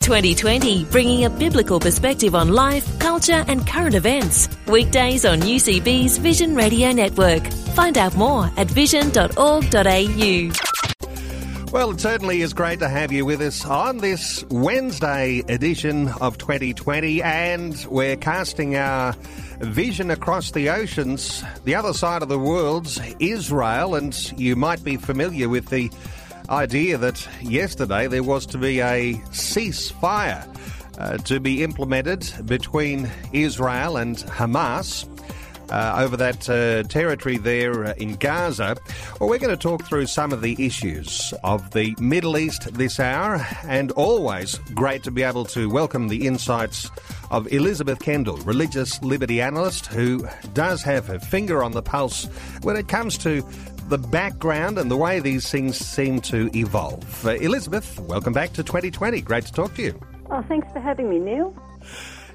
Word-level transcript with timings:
2020, 0.00 0.84
bringing 0.86 1.26
a 1.26 1.30
biblical 1.30 1.78
perspective 1.78 2.34
on 2.34 2.48
life, 2.48 2.98
culture, 2.98 3.44
and 3.46 3.66
current 3.66 3.94
events. 3.94 4.48
Weekdays 4.66 5.26
on 5.26 5.40
UCB's 5.40 6.16
Vision 6.16 6.54
Radio 6.54 6.90
Network. 6.90 7.46
Find 7.74 7.98
out 7.98 8.16
more 8.16 8.50
at 8.56 8.66
vision.org.au. 8.66 10.50
Well, 11.70 11.90
it 11.92 12.00
certainly 12.00 12.40
is 12.40 12.52
great 12.52 12.78
to 12.80 12.88
have 12.88 13.12
you 13.12 13.24
with 13.26 13.42
us 13.42 13.64
on 13.64 13.98
this 13.98 14.42
Wednesday 14.48 15.44
edition 15.48 16.08
of 16.20 16.38
2020, 16.38 17.22
and 17.22 17.86
we're 17.88 18.16
casting 18.16 18.76
our 18.76 19.12
vision 19.60 20.10
across 20.10 20.50
the 20.50 20.70
oceans, 20.70 21.44
the 21.64 21.74
other 21.74 21.92
side 21.92 22.22
of 22.22 22.28
the 22.28 22.38
world, 22.38 22.88
Israel, 23.20 23.94
and 23.94 24.32
you 24.40 24.56
might 24.56 24.82
be 24.82 24.96
familiar 24.96 25.48
with 25.48 25.68
the 25.68 25.90
idea 26.50 26.98
that 26.98 27.26
yesterday 27.40 28.08
there 28.08 28.22
was 28.22 28.44
to 28.46 28.58
be 28.58 28.80
a 28.80 29.14
ceasefire 29.30 30.46
uh, 30.98 31.16
to 31.18 31.40
be 31.40 31.62
implemented 31.62 32.30
between 32.46 33.10
Israel 33.32 33.96
and 33.96 34.16
Hamas. 34.16 35.06
Uh, 35.70 35.94
over 35.98 36.16
that 36.16 36.50
uh, 36.50 36.82
territory 36.88 37.36
there 37.36 37.84
uh, 37.84 37.94
in 37.96 38.16
Gaza. 38.16 38.76
Well, 39.20 39.30
we're 39.30 39.38
going 39.38 39.56
to 39.56 39.62
talk 39.62 39.84
through 39.84 40.06
some 40.06 40.32
of 40.32 40.42
the 40.42 40.56
issues 40.58 41.32
of 41.44 41.70
the 41.70 41.94
Middle 42.00 42.36
East 42.36 42.74
this 42.74 42.98
hour, 42.98 43.46
and 43.62 43.92
always 43.92 44.58
great 44.74 45.04
to 45.04 45.12
be 45.12 45.22
able 45.22 45.44
to 45.44 45.70
welcome 45.70 46.08
the 46.08 46.26
insights 46.26 46.90
of 47.30 47.46
Elizabeth 47.52 48.00
Kendall, 48.00 48.38
religious 48.38 49.00
liberty 49.04 49.40
analyst, 49.40 49.86
who 49.86 50.26
does 50.54 50.82
have 50.82 51.06
her 51.06 51.20
finger 51.20 51.62
on 51.62 51.70
the 51.70 51.82
pulse 51.82 52.24
when 52.62 52.74
it 52.76 52.88
comes 52.88 53.16
to 53.18 53.46
the 53.90 53.98
background 53.98 54.78
and 54.78 54.88
the 54.88 54.96
way 54.96 55.18
these 55.18 55.50
things 55.50 55.76
seem 55.76 56.20
to 56.20 56.48
evolve. 56.56 57.26
Uh, 57.26 57.30
Elizabeth, 57.30 57.98
welcome 57.98 58.32
back 58.32 58.52
to 58.52 58.62
2020. 58.62 59.20
Great 59.20 59.44
to 59.46 59.52
talk 59.52 59.74
to 59.74 59.82
you. 59.82 60.00
Oh, 60.30 60.42
thanks 60.42 60.72
for 60.72 60.78
having 60.78 61.10
me, 61.10 61.18
Neil. 61.18 61.52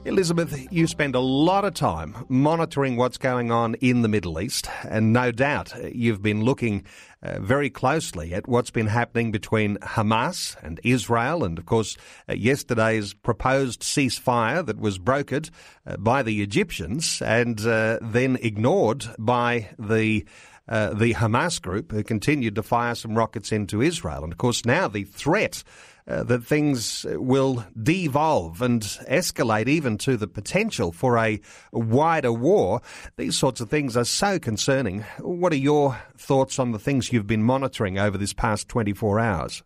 Elizabeth, 0.03 0.71
you 0.71 0.85
spend 0.85 1.15
a 1.15 1.19
lot 1.19 1.65
of 1.65 1.73
time 1.73 2.25
monitoring 2.27 2.97
what's 2.97 3.17
going 3.17 3.51
on 3.51 3.73
in 3.75 4.01
the 4.01 4.07
Middle 4.07 4.39
East, 4.39 4.69
and 4.83 5.13
no 5.13 5.31
doubt 5.31 5.73
you've 5.95 6.21
been 6.21 6.43
looking 6.43 6.83
uh, 7.23 7.39
very 7.39 7.71
closely 7.71 8.33
at 8.33 8.47
what's 8.47 8.69
been 8.69 8.85
happening 8.85 9.31
between 9.31 9.77
Hamas 9.77 10.57
and 10.61 10.79
Israel, 10.83 11.43
and 11.43 11.57
of 11.57 11.65
course, 11.65 11.97
uh, 12.29 12.33
yesterday's 12.33 13.13
proposed 13.13 13.81
ceasefire 13.81 14.63
that 14.65 14.77
was 14.77 14.99
brokered 14.99 15.49
uh, 15.87 15.97
by 15.97 16.21
the 16.21 16.43
Egyptians 16.43 17.21
and 17.23 17.65
uh, 17.65 17.97
then 18.01 18.37
ignored 18.41 19.07
by 19.17 19.69
the 19.79 20.23
uh, 20.67 20.93
the 20.93 21.13
Hamas 21.13 21.61
group, 21.61 21.91
who 21.91 22.03
continued 22.03 22.55
to 22.55 22.63
fire 22.63 22.95
some 22.95 23.15
rockets 23.15 23.51
into 23.51 23.81
Israel. 23.81 24.23
And 24.23 24.31
of 24.31 24.37
course, 24.37 24.65
now 24.65 24.87
the 24.87 25.03
threat 25.03 25.63
uh, 26.07 26.23
that 26.23 26.43
things 26.43 27.05
will 27.09 27.65
devolve 27.81 28.61
and 28.61 28.81
escalate 29.09 29.67
even 29.67 29.97
to 29.97 30.17
the 30.17 30.27
potential 30.27 30.91
for 30.91 31.17
a 31.17 31.41
wider 31.71 32.31
war. 32.31 32.81
These 33.17 33.37
sorts 33.37 33.59
of 33.61 33.69
things 33.69 33.97
are 33.97 34.05
so 34.05 34.37
concerning. 34.39 35.01
What 35.19 35.51
are 35.51 35.57
your 35.57 35.99
thoughts 36.17 36.59
on 36.59 36.71
the 36.71 36.79
things 36.79 37.11
you've 37.11 37.27
been 37.27 37.43
monitoring 37.43 37.97
over 37.97 38.17
this 38.17 38.33
past 38.33 38.69
24 38.69 39.19
hours? 39.19 39.63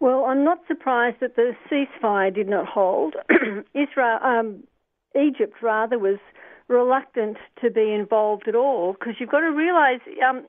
Well, 0.00 0.24
I'm 0.24 0.44
not 0.44 0.58
surprised 0.66 1.18
that 1.20 1.36
the 1.36 1.52
ceasefire 1.70 2.34
did 2.34 2.48
not 2.48 2.66
hold. 2.66 3.14
Israel, 3.74 4.18
um, 4.22 4.64
Egypt 5.14 5.54
rather, 5.62 5.98
was 5.98 6.18
reluctant 6.70 7.36
to 7.60 7.70
be 7.70 7.92
involved 7.92 8.48
at 8.48 8.54
all 8.54 8.94
because 8.94 9.14
you've 9.18 9.30
got 9.30 9.40
to 9.40 9.50
realise 9.50 10.00
um, 10.26 10.46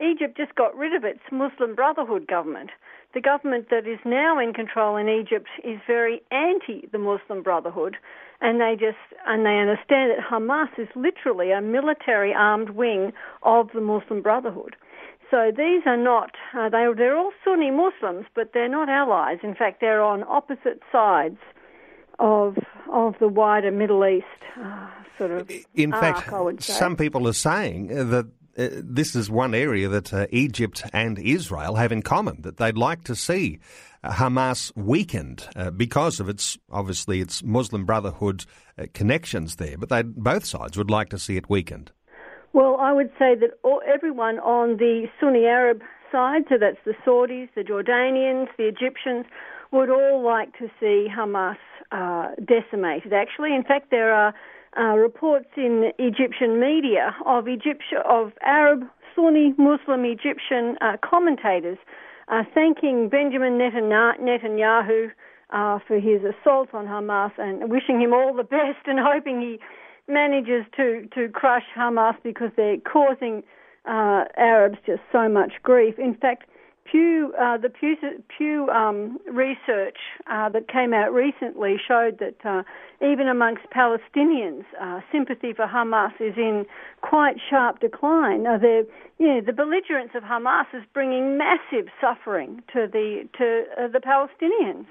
Egypt 0.00 0.36
just 0.36 0.54
got 0.54 0.76
rid 0.76 0.94
of 0.94 1.04
its 1.04 1.20
Muslim 1.30 1.74
Brotherhood 1.74 2.26
government. 2.26 2.70
The 3.14 3.20
government 3.20 3.68
that 3.70 3.86
is 3.86 3.98
now 4.04 4.38
in 4.38 4.52
control 4.52 4.96
in 4.96 5.08
Egypt 5.08 5.48
is 5.64 5.78
very 5.86 6.22
anti 6.30 6.88
the 6.92 6.98
Muslim 6.98 7.42
Brotherhood, 7.42 7.96
and 8.40 8.60
they 8.60 8.74
just 8.78 8.98
and 9.26 9.44
they 9.44 9.58
understand 9.58 10.12
that 10.12 10.24
Hamas 10.30 10.70
is 10.78 10.88
literally 10.94 11.50
a 11.50 11.60
military 11.60 12.32
armed 12.34 12.70
wing 12.70 13.12
of 13.42 13.70
the 13.74 13.80
Muslim 13.80 14.22
Brotherhood. 14.22 14.76
So 15.30 15.52
these 15.56 15.82
are 15.86 15.96
not 15.96 16.30
uh, 16.56 16.68
they 16.68 16.86
they're 16.96 17.16
all 17.16 17.32
Sunni 17.44 17.70
Muslims, 17.70 18.26
but 18.34 18.50
they're 18.54 18.68
not 18.68 18.88
allies. 18.88 19.38
In 19.42 19.54
fact, 19.54 19.80
they're 19.80 20.02
on 20.02 20.24
opposite 20.26 20.80
sides 20.90 21.38
of 22.18 22.56
of 22.92 23.14
the 23.18 23.28
wider 23.28 23.70
Middle 23.70 24.04
East 24.06 24.26
uh, 24.60 24.88
sort 25.18 25.30
of. 25.30 25.50
In 25.74 25.92
arc, 25.92 26.24
fact, 26.24 26.62
some 26.62 26.96
people 26.96 27.28
are 27.28 27.32
saying 27.32 27.88
that. 27.88 28.26
Uh, 28.58 28.68
this 28.82 29.14
is 29.14 29.30
one 29.30 29.54
area 29.54 29.88
that 29.88 30.12
uh, 30.12 30.26
Egypt 30.30 30.82
and 30.92 31.20
Israel 31.20 31.76
have 31.76 31.92
in 31.92 32.02
common 32.02 32.42
that 32.42 32.56
they'd 32.56 32.76
like 32.76 33.04
to 33.04 33.14
see 33.14 33.60
uh, 34.02 34.10
Hamas 34.10 34.72
weakened 34.76 35.48
uh, 35.54 35.70
because 35.70 36.18
of 36.18 36.28
its 36.28 36.58
obviously 36.68 37.20
its 37.20 37.44
Muslim 37.44 37.84
Brotherhood 37.84 38.44
uh, 38.76 38.86
connections 38.92 39.56
there, 39.56 39.78
but 39.78 39.88
they 39.88 40.02
both 40.02 40.44
sides 40.44 40.76
would 40.76 40.90
like 40.90 41.10
to 41.10 41.18
see 41.18 41.36
it 41.36 41.48
weakened. 41.48 41.92
Well, 42.52 42.76
I 42.80 42.92
would 42.92 43.10
say 43.18 43.36
that 43.36 43.50
all, 43.62 43.80
everyone 43.86 44.40
on 44.40 44.78
the 44.78 45.06
Sunni 45.20 45.44
Arab 45.44 45.82
side, 46.10 46.42
so 46.48 46.56
that's 46.58 46.78
the 46.84 46.94
Saudis, 47.06 47.48
the 47.54 47.62
Jordanians, 47.62 48.48
the 48.58 48.66
Egyptians, 48.66 49.26
would 49.70 49.90
all 49.90 50.22
like 50.24 50.56
to 50.58 50.68
see 50.80 51.06
Hamas 51.08 51.56
uh, 51.92 52.28
decimated, 52.44 53.12
actually. 53.12 53.54
In 53.54 53.64
fact, 53.64 53.90
there 53.90 54.12
are 54.12 54.34
uh, 54.78 54.96
reports 54.96 55.48
in 55.56 55.90
Egyptian 55.98 56.60
media 56.60 57.14
of 57.26 57.48
Egyptian, 57.48 57.98
of 58.08 58.32
Arab, 58.42 58.84
Sunni, 59.14 59.54
Muslim 59.58 60.04
Egyptian 60.04 60.76
uh, 60.80 60.96
commentators 61.02 61.78
uh, 62.28 62.44
thanking 62.54 63.08
Benjamin 63.08 63.58
Netanyahu 63.58 65.10
uh, 65.50 65.78
for 65.86 65.98
his 65.98 66.20
assault 66.22 66.68
on 66.72 66.86
Hamas 66.86 67.32
and 67.38 67.70
wishing 67.70 68.00
him 68.00 68.12
all 68.12 68.34
the 68.34 68.44
best 68.58 68.86
and 68.86 68.98
hoping 69.00 69.40
he 69.40 69.58
manages 70.06 70.64
to, 70.76 71.08
to 71.14 71.28
crush 71.28 71.64
Hamas 71.76 72.14
because 72.22 72.50
they're 72.56 72.78
causing 72.78 73.42
uh, 73.86 74.24
Arabs 74.36 74.78
just 74.86 75.02
so 75.10 75.28
much 75.28 75.54
grief. 75.62 75.98
In 75.98 76.14
fact, 76.14 76.44
Pew, 76.90 77.32
uh, 77.40 77.56
the 77.56 77.68
Pew, 77.68 77.96
Pew 78.36 78.68
um, 78.70 79.18
research 79.30 79.98
uh, 80.30 80.48
that 80.48 80.68
came 80.68 80.92
out 80.92 81.12
recently 81.12 81.76
showed 81.86 82.18
that 82.18 82.36
uh, 82.44 82.62
even 83.00 83.28
amongst 83.28 83.62
Palestinians, 83.74 84.64
uh, 84.80 85.00
sympathy 85.12 85.52
for 85.52 85.66
Hamas 85.66 86.12
is 86.20 86.34
in 86.36 86.66
quite 87.00 87.36
sharp 87.48 87.80
decline. 87.80 88.42
The, 88.42 88.86
you 89.18 89.26
know, 89.26 89.40
the 89.40 89.52
belligerence 89.52 90.10
of 90.14 90.22
Hamas 90.22 90.66
is 90.74 90.82
bringing 90.92 91.38
massive 91.38 91.86
suffering 92.00 92.62
to 92.72 92.88
the 92.90 93.28
to 93.38 93.64
uh, 93.78 93.88
the 93.88 94.00
Palestinians. 94.00 94.86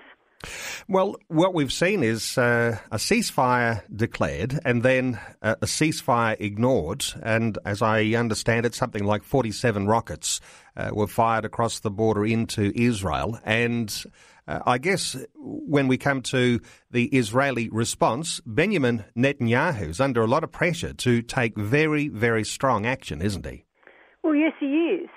Well, 0.88 1.18
what 1.28 1.54
we've 1.54 1.72
seen 1.72 2.02
is 2.02 2.38
uh, 2.38 2.78
a 2.92 2.98
ceasefire 2.98 3.84
declared 3.94 4.60
and 4.64 4.84
then 4.84 5.20
a 5.42 5.56
ceasefire 5.66 6.38
ignored. 6.40 7.06
And 7.22 7.58
as 7.66 7.82
I 7.82 8.06
understand 8.14 8.66
it, 8.66 8.74
something 8.74 9.04
like 9.04 9.24
47 9.24 9.88
rockets 9.88 10.40
uh, 10.78 10.92
were 10.94 11.08
fired 11.08 11.44
across 11.44 11.80
the 11.80 11.92
border 11.92 12.26
into 12.26 12.72
Israel. 12.74 13.38
And 13.44 13.94
uh, 14.48 14.60
I 14.66 14.78
guess 14.78 15.16
when 15.36 15.88
we 15.88 15.98
come 15.98 16.22
to 16.24 16.60
the 16.90 17.06
Israeli 17.06 17.70
response, 17.70 18.42
Benjamin 18.46 19.06
Netanyahu 19.16 19.90
is 19.90 20.00
under 20.00 20.22
a 20.22 20.28
lot 20.28 20.44
of 20.44 20.52
pressure 20.52 20.94
to 20.94 21.22
take 21.22 21.58
very, 21.58 22.08
very 22.08 22.44
strong 22.44 22.86
action, 22.86 23.22
isn't 23.22 23.46
he? 23.46 23.66
Well, 24.24 24.36
yes, 24.36 24.54
he 24.60 24.66
is. 24.66 25.10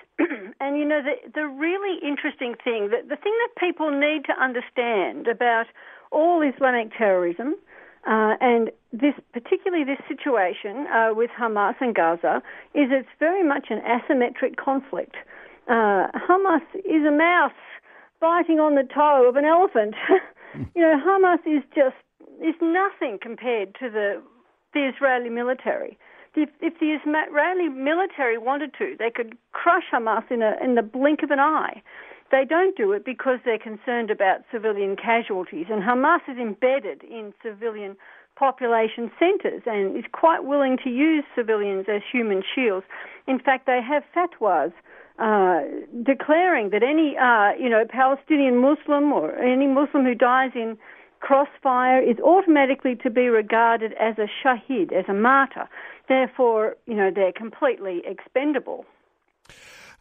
And 0.63 0.77
you 0.77 0.85
know, 0.85 1.01
the, 1.03 1.15
the 1.35 1.45
really 1.45 1.99
interesting 2.01 2.55
thing, 2.63 2.87
the, 2.89 3.03
the 3.03 3.17
thing 3.17 3.35
that 3.43 3.59
people 3.59 3.91
need 3.91 4.23
to 4.25 4.33
understand 4.41 5.27
about 5.27 5.65
all 6.09 6.41
Islamic 6.41 6.95
terrorism, 6.97 7.55
uh, 8.07 8.35
and 8.39 8.71
this, 8.93 9.13
particularly 9.33 9.83
this 9.83 9.99
situation 10.07 10.87
uh, 10.87 11.09
with 11.13 11.31
Hamas 11.37 11.75
and 11.81 11.93
Gaza, 11.93 12.41
is 12.73 12.87
it's 12.91 13.09
very 13.19 13.43
much 13.43 13.67
an 13.71 13.81
asymmetric 13.83 14.55
conflict. 14.55 15.15
Uh, 15.67 16.07
Hamas 16.15 16.63
is 16.75 17.03
a 17.05 17.11
mouse 17.11 17.51
biting 18.21 18.59
on 18.59 18.75
the 18.75 18.87
toe 18.87 19.27
of 19.27 19.35
an 19.35 19.43
elephant. 19.43 19.95
you 20.75 20.81
know, 20.81 20.95
Hamas 20.95 21.43
is 21.45 21.63
just 21.75 21.99
is 22.41 22.55
nothing 22.61 23.19
compared 23.21 23.75
to 23.75 23.89
the 23.89 24.21
the 24.73 24.89
Israeli 24.95 25.29
military. 25.29 25.97
If, 26.35 26.49
if 26.61 26.79
the 26.79 26.97
Israeli 26.97 27.69
military 27.69 28.37
wanted 28.37 28.73
to, 28.79 28.95
they 28.97 29.11
could 29.11 29.37
crush 29.51 29.83
Hamas 29.93 30.29
in 30.31 30.41
a 30.41 30.55
in 30.63 30.75
the 30.75 30.81
blink 30.81 31.21
of 31.23 31.31
an 31.31 31.39
eye. 31.39 31.81
They 32.31 32.45
don't 32.45 32.75
do 32.75 32.91
it 32.93 33.05
because 33.05 33.39
they're 33.45 33.59
concerned 33.59 34.09
about 34.09 34.39
civilian 34.51 34.95
casualties, 34.95 35.67
and 35.69 35.83
Hamas 35.83 36.21
is 36.27 36.37
embedded 36.37 37.03
in 37.03 37.33
civilian 37.43 37.95
population 38.35 39.11
centres 39.19 39.61
and 39.65 39.95
is 39.95 40.05
quite 40.11 40.43
willing 40.43 40.77
to 40.83 40.89
use 40.89 41.23
civilians 41.35 41.85
as 41.87 42.01
human 42.11 42.41
shields. 42.55 42.85
In 43.27 43.39
fact, 43.39 43.67
they 43.67 43.79
have 43.81 44.03
fatwas 44.15 44.73
uh, 45.19 45.61
declaring 46.01 46.71
that 46.71 46.81
any, 46.81 47.15
uh, 47.17 47.51
you 47.61 47.69
know, 47.69 47.85
Palestinian 47.87 48.57
Muslim 48.57 49.13
or 49.13 49.37
any 49.37 49.67
Muslim 49.67 50.03
who 50.03 50.15
dies 50.15 50.51
in 50.55 50.77
crossfire 51.23 52.01
is 52.01 52.17
automatically 52.19 52.95
to 52.97 53.09
be 53.09 53.29
regarded 53.29 53.93
as 53.93 54.15
a 54.17 54.27
shahid, 54.43 54.91
as 54.91 55.05
a 55.07 55.13
martyr. 55.13 55.69
Therefore, 56.09 56.75
you 56.85 56.95
know, 56.95 57.11
they're 57.15 57.31
completely 57.31 58.01
expendable. 58.05 58.85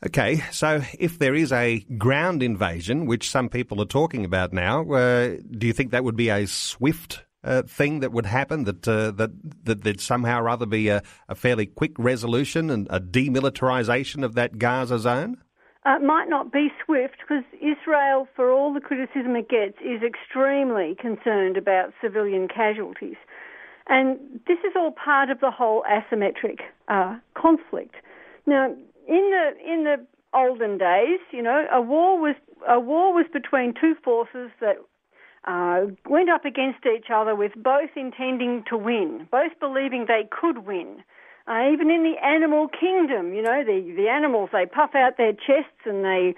Okay, 0.05 0.43
so 0.51 0.83
if 0.99 1.21
there 1.21 1.37
is 1.37 1.53
a 1.53 1.79
ground 1.97 2.43
invasion, 2.43 3.07
which 3.07 3.31
some 3.31 3.49
people 3.49 3.81
are 3.81 3.87
talking 4.01 4.25
about 4.25 4.53
now, 4.53 4.83
uh, 4.91 5.37
do 5.57 5.69
you 5.69 5.73
think 5.73 5.93
that 5.93 6.03
would 6.03 6.17
be 6.17 6.29
a 6.29 6.45
swift 6.47 7.25
uh, 7.45 7.63
thing 7.63 8.01
that 8.01 8.11
would 8.11 8.27
happen? 8.27 8.65
That 8.65 8.89
uh, 8.89 9.13
that 9.13 9.31
that 9.63 9.85
there'd 9.85 10.01
somehow 10.01 10.41
or 10.41 10.49
other 10.49 10.67
be 10.67 10.89
a, 10.89 11.03
a 11.29 11.37
fairly 11.37 11.67
quick 11.67 11.93
resolution 11.99 12.69
and 12.69 12.89
a 12.91 12.99
demilitarisation 12.99 14.25
of 14.25 14.35
that 14.35 14.59
Gaza 14.59 14.99
zone? 14.99 15.37
Uh, 15.85 15.99
might 15.99 16.29
not 16.29 16.53
be 16.53 16.69
swift 16.85 17.17
because 17.21 17.43
Israel, 17.55 18.29
for 18.37 18.53
all 18.53 18.73
the 18.73 18.81
criticism 18.81 19.35
it 19.35 19.49
gets, 19.49 19.77
is 19.81 20.01
extremely 20.03 20.95
concerned 20.95 21.57
about 21.57 21.93
civilian 22.01 22.47
casualties. 22.47 23.17
And 23.89 24.41
this 24.47 24.59
is 24.59 24.75
all 24.77 24.93
part 24.93 25.29
of 25.29 25.41
the 25.41 25.51
whole 25.51 25.83
asymmetric 25.91 26.61
uh, 26.87 27.19
conflict. 27.35 27.97
Now, 28.47 28.67
in 28.67 28.77
the 29.09 29.73
in 29.73 29.85
the 29.85 30.07
olden 30.33 30.79
days, 30.79 31.19
you 31.33 31.43
know, 31.43 31.67
a 31.73 31.81
war 31.81 32.19
was 32.19 32.37
a 32.69 32.79
war 32.79 33.13
was 33.13 33.27
between 33.33 33.75
two 33.75 33.97
forces 34.05 34.51
that 34.61 34.77
uh, 35.47 35.87
went 36.09 36.31
up 36.31 36.45
against 36.45 36.87
each 36.87 37.07
other 37.13 37.35
with 37.35 37.53
both 37.57 37.91
intending 37.97 38.63
to 38.69 38.77
win, 38.77 39.27
both 39.31 39.53
believing 39.59 40.07
they 40.07 40.29
could 40.31 40.59
win. 40.67 41.03
Uh, 41.49 41.71
even 41.73 41.91
in 41.91 42.03
the 42.05 42.15
animal 42.25 42.69
kingdom, 42.69 43.35
you 43.35 43.43
know, 43.43 43.65
the 43.65 43.93
the 43.97 44.09
animals 44.09 44.51
they 44.53 44.67
puff 44.67 44.95
out 44.95 45.17
their 45.17 45.33
chests 45.33 45.83
and 45.85 46.05
they 46.05 46.35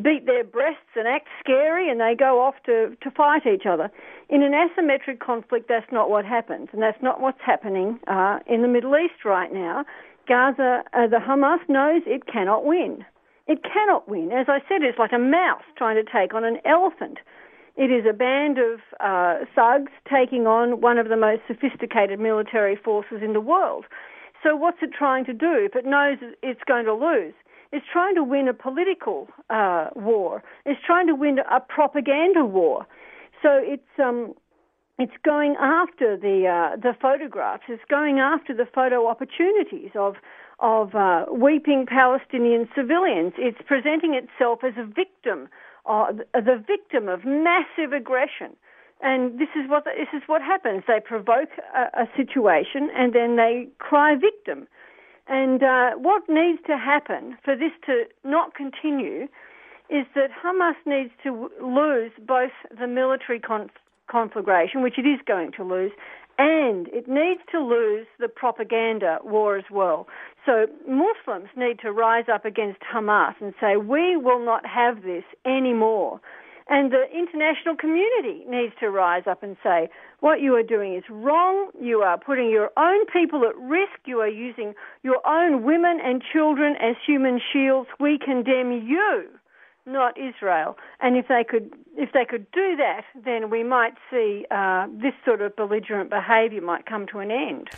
beat 0.00 0.26
their 0.26 0.44
breasts 0.44 0.94
and 0.96 1.08
act 1.08 1.28
scary 1.40 1.90
and 1.90 2.00
they 2.00 2.14
go 2.14 2.40
off 2.40 2.54
to, 2.66 2.96
to 3.02 3.10
fight 3.10 3.46
each 3.46 3.66
other. 3.66 3.90
In 4.28 4.42
an 4.42 4.52
asymmetric 4.52 5.20
conflict, 5.20 5.66
that's 5.68 5.90
not 5.90 6.10
what 6.10 6.24
happens, 6.24 6.68
and 6.72 6.82
that's 6.82 7.02
not 7.02 7.20
what's 7.20 7.40
happening 7.44 7.98
uh, 8.06 8.38
in 8.46 8.62
the 8.62 8.68
Middle 8.68 8.96
East 8.96 9.24
right 9.24 9.52
now. 9.52 9.84
Gaza, 10.28 10.82
uh, 10.92 11.06
the 11.06 11.16
Hamas 11.16 11.60
knows 11.68 12.02
it 12.06 12.26
cannot 12.26 12.64
win. 12.64 13.04
It 13.46 13.62
cannot 13.62 14.08
win. 14.08 14.30
As 14.30 14.46
I 14.48 14.58
said, 14.68 14.82
it's 14.82 14.98
like 14.98 15.12
a 15.12 15.18
mouse 15.18 15.62
trying 15.76 15.96
to 15.96 16.10
take 16.10 16.34
on 16.34 16.44
an 16.44 16.58
elephant. 16.66 17.18
It 17.76 17.90
is 17.90 18.04
a 18.08 18.12
band 18.12 18.58
of 18.58 18.80
uh, 19.00 19.46
thugs 19.54 19.92
taking 20.10 20.46
on 20.46 20.80
one 20.80 20.98
of 20.98 21.08
the 21.08 21.16
most 21.16 21.42
sophisticated 21.46 22.20
military 22.20 22.76
forces 22.76 23.22
in 23.22 23.32
the 23.32 23.40
world. 23.40 23.86
So, 24.42 24.54
what's 24.56 24.78
it 24.82 24.90
trying 24.96 25.24
to 25.26 25.32
do 25.32 25.54
if 25.54 25.74
it 25.74 25.84
knows 25.84 26.18
it's 26.42 26.60
going 26.66 26.84
to 26.84 26.94
lose? 26.94 27.34
It's 27.70 27.84
trying 27.92 28.14
to 28.14 28.24
win 28.24 28.48
a 28.48 28.54
political 28.54 29.28
uh, 29.50 29.88
war. 29.94 30.42
It's 30.64 30.80
trying 30.86 31.06
to 31.08 31.14
win 31.14 31.38
a 31.50 31.60
propaganda 31.60 32.44
war. 32.44 32.86
So 33.42 33.50
it's 33.62 33.82
um, 34.02 34.34
it's 34.98 35.12
going 35.24 35.54
after 35.60 36.16
the 36.16 36.46
uh, 36.48 36.76
the 36.76 36.94
photographs. 37.00 37.64
It's 37.68 37.82
going 37.88 38.18
after 38.18 38.54
the 38.54 38.66
photo 38.74 39.06
opportunities 39.06 39.90
of 39.94 40.16
of 40.60 40.94
uh, 40.94 41.26
weeping 41.30 41.86
Palestinian 41.86 42.68
civilians. 42.74 43.32
It's 43.38 43.58
presenting 43.66 44.14
itself 44.14 44.60
as 44.64 44.74
a 44.76 44.84
victim, 44.84 45.48
uh, 45.86 46.12
the 46.34 46.64
victim 46.66 47.08
of 47.08 47.24
massive 47.24 47.92
aggression. 47.92 48.56
And 49.00 49.38
this 49.38 49.48
is 49.54 49.68
what 49.68 49.84
this 49.84 50.08
is 50.12 50.22
what 50.26 50.42
happens. 50.42 50.82
They 50.86 51.00
provoke 51.00 51.50
a, 51.74 52.02
a 52.02 52.08
situation 52.16 52.90
and 52.96 53.12
then 53.12 53.36
they 53.36 53.68
cry 53.78 54.16
victim. 54.16 54.66
And 55.28 55.62
uh, 55.62 55.90
what 55.96 56.22
needs 56.28 56.58
to 56.66 56.76
happen 56.76 57.36
for 57.44 57.54
this 57.54 57.72
to 57.86 58.04
not 58.24 58.54
continue 58.54 59.28
is 59.90 60.06
that 60.14 60.30
Hamas 60.32 60.74
needs 60.84 61.10
to 61.22 61.50
lose 61.62 62.12
both 62.26 62.52
the 62.78 62.86
military 62.86 63.38
con- 63.38 63.70
conflagration, 64.10 64.82
which 64.82 64.98
it 64.98 65.06
is 65.06 65.20
going 65.26 65.52
to 65.52 65.64
lose, 65.64 65.92
and 66.38 66.88
it 66.88 67.08
needs 67.08 67.40
to 67.50 67.60
lose 67.60 68.06
the 68.18 68.28
propaganda 68.28 69.18
war 69.22 69.56
as 69.56 69.64
well. 69.70 70.06
So 70.46 70.66
Muslims 70.86 71.48
need 71.56 71.78
to 71.80 71.92
rise 71.92 72.26
up 72.32 72.44
against 72.44 72.80
Hamas 72.80 73.34
and 73.40 73.54
say, 73.60 73.76
we 73.76 74.16
will 74.16 74.44
not 74.44 74.64
have 74.66 75.02
this 75.02 75.24
anymore. 75.44 76.20
And 76.68 76.92
the 76.92 77.04
international 77.12 77.76
community 77.76 78.44
needs 78.46 78.74
to 78.80 78.90
rise 78.90 79.22
up 79.26 79.42
and 79.42 79.56
say, 79.62 79.88
what 80.20 80.42
you 80.42 80.54
are 80.54 80.62
doing 80.62 80.94
is 80.94 81.04
wrong. 81.08 81.70
You 81.80 82.00
are 82.00 82.18
putting 82.18 82.50
your 82.50 82.70
own 82.76 83.06
people 83.06 83.44
at 83.48 83.56
risk. 83.56 84.00
You 84.04 84.18
are 84.18 84.28
using 84.28 84.74
your 85.02 85.26
own 85.26 85.62
women 85.62 85.98
and 86.04 86.22
children 86.32 86.76
as 86.80 86.96
human 87.06 87.40
shields. 87.52 87.88
We 87.98 88.18
condemn 88.18 88.72
you 88.72 89.28
not 89.88 90.16
Israel. 90.18 90.76
And 91.00 91.16
if 91.16 91.26
they 91.28 91.44
could, 91.48 91.72
if 91.96 92.12
they 92.12 92.24
could 92.24 92.50
do 92.52 92.76
that, 92.76 93.02
then 93.24 93.50
we 93.50 93.64
might 93.64 93.94
see 94.10 94.44
uh, 94.50 94.86
this 94.92 95.14
sort 95.24 95.40
of 95.40 95.56
belligerent 95.56 96.10
behaviour 96.10 96.60
might 96.60 96.86
come 96.86 97.06
to 97.08 97.18
an 97.18 97.30
end. 97.30 97.68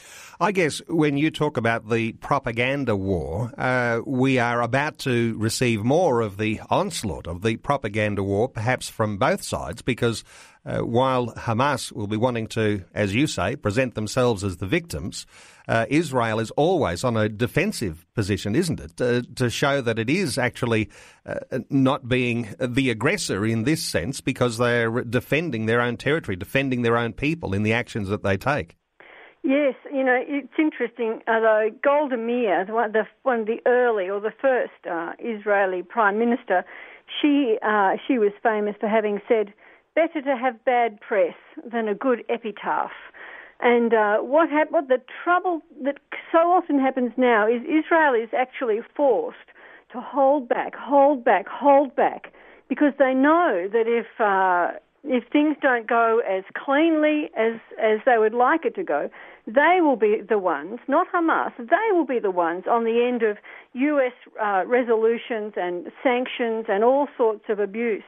I 0.41 0.53
guess 0.53 0.83
when 0.89 1.17
you 1.17 1.31
talk 1.31 1.57
about 1.57 1.89
the 1.89 2.13
propaganda 2.15 2.97
war, 2.97 3.53
uh, 3.57 4.01
we 4.05 4.39
are 4.39 4.61
about 4.61 4.99
to 4.99 5.37
receive 5.39 5.85
more 5.85 6.21
of 6.21 6.37
the 6.37 6.61
onslaught 6.69 7.27
of 7.27 7.43
the 7.43 7.57
propaganda 7.57 8.23
war, 8.23 8.49
perhaps 8.49 8.89
from 8.89 9.17
both 9.17 9.43
sides, 9.43 9.83
because 9.83 10.25
uh, 10.65 10.81
while 10.81 11.29
Hamas 11.29 11.91
will 11.93 12.07
be 12.07 12.17
wanting 12.17 12.47
to, 12.49 12.85
as 12.93 13.15
you 13.15 13.27
say, 13.27 13.57
present 13.57 13.95
themselves 13.95 14.45
as 14.45 14.59
the 14.59 14.67
victims, 14.67 15.27
uh, 15.71 15.87
Israel 15.89 16.41
is 16.41 16.51
always 16.53 17.05
on 17.05 17.17
a 17.17 17.29
defensive 17.29 18.05
position, 18.13 18.57
isn't 18.57 18.81
it? 18.81 19.01
Uh, 19.01 19.23
to 19.37 19.49
show 19.49 19.81
that 19.81 20.01
it 20.01 20.11
is 20.11 20.37
actually 20.37 20.91
uh, 21.25 21.61
not 21.71 22.09
being 22.09 22.49
the 22.59 22.91
aggressor 22.91 23.47
in 23.47 23.63
this 23.63 23.81
sense 23.81 24.21
because 24.21 24.59
they're 24.59 25.05
defending 25.05 25.67
their 25.67 25.81
own 25.81 25.97
territory, 25.97 26.35
defending 26.35 26.83
their 26.83 26.97
own 26.97 27.13
people 27.13 27.55
in 27.55 27.63
the 27.63 27.73
actions 27.73 28.09
that 28.09 28.25
they 28.25 28.37
take. 28.37 28.77
Yes, 29.45 29.75
you 29.93 30.03
know, 30.03 30.21
it's 30.27 30.59
interesting, 30.59 31.21
although 31.29 31.71
Golda 31.85 32.17
Meir, 32.17 32.67
one, 32.67 32.91
the, 32.91 33.05
one 33.23 33.41
of 33.41 33.47
the 33.47 33.61
early 33.65 34.11
or 34.11 34.21
the 34.21 34.33
first 34.43 34.73
uh, 34.91 35.13
Israeli 35.21 35.85
prime 35.85 36.19
minister, 36.19 36.65
she, 37.23 37.59
uh, 37.63 37.93
she 38.09 38.19
was 38.19 38.33
famous 38.43 38.75
for 38.81 38.89
having 38.89 39.21
said, 39.29 39.55
better 39.95 40.21
to 40.21 40.37
have 40.37 40.65
bad 40.65 41.01
press 41.01 41.35
than 41.65 41.87
a 41.87 41.95
good 41.95 42.25
epitaph. 42.29 42.91
And 43.63 43.93
uh, 43.93 44.19
what, 44.19 44.49
hap- 44.49 44.71
what 44.71 44.89
the 44.89 45.01
trouble 45.23 45.61
that 45.85 45.99
so 46.33 46.39
often 46.39 46.79
happens 46.79 47.13
now 47.17 47.47
is 47.47 47.63
Israel 47.63 48.15
is 48.15 48.31
actually 48.37 48.81
forced 48.97 49.37
to 49.93 50.01
hold 50.01 50.49
back, 50.49 50.75
hold 50.75 51.25
back, 51.25 51.47
hold 51.49 51.95
back, 51.95 52.33
because 52.69 52.93
they 52.99 53.13
know 53.13 53.69
that 53.73 53.87
if 53.87 54.07
uh, 54.21 54.79
if 55.03 55.25
things 55.33 55.57
don't 55.61 55.87
go 55.87 56.21
as 56.29 56.45
cleanly 56.57 57.31
as 57.37 57.61
as 57.83 58.01
they 58.07 58.19
would 58.19 58.35
like 58.35 58.65
it 58.65 58.75
to 58.77 58.85
go, 58.85 59.11
they 59.47 59.79
will 59.81 59.97
be 59.97 60.21
the 60.27 60.39
ones, 60.39 60.79
not 60.89 61.07
Hamas. 61.13 61.53
They 61.59 61.93
will 61.93 62.07
be 62.07 62.19
the 62.19 62.31
ones 62.31 62.65
on 62.71 62.85
the 62.85 63.05
end 63.07 63.23
of 63.23 63.39
U.S. 63.73 64.13
Uh, 64.41 64.65
resolutions 64.67 65.55
and 65.57 65.91
sanctions 66.03 66.67
and 66.69 66.85
all 66.85 67.09
sorts 67.17 67.45
of 67.49 67.59
abuse. 67.59 68.05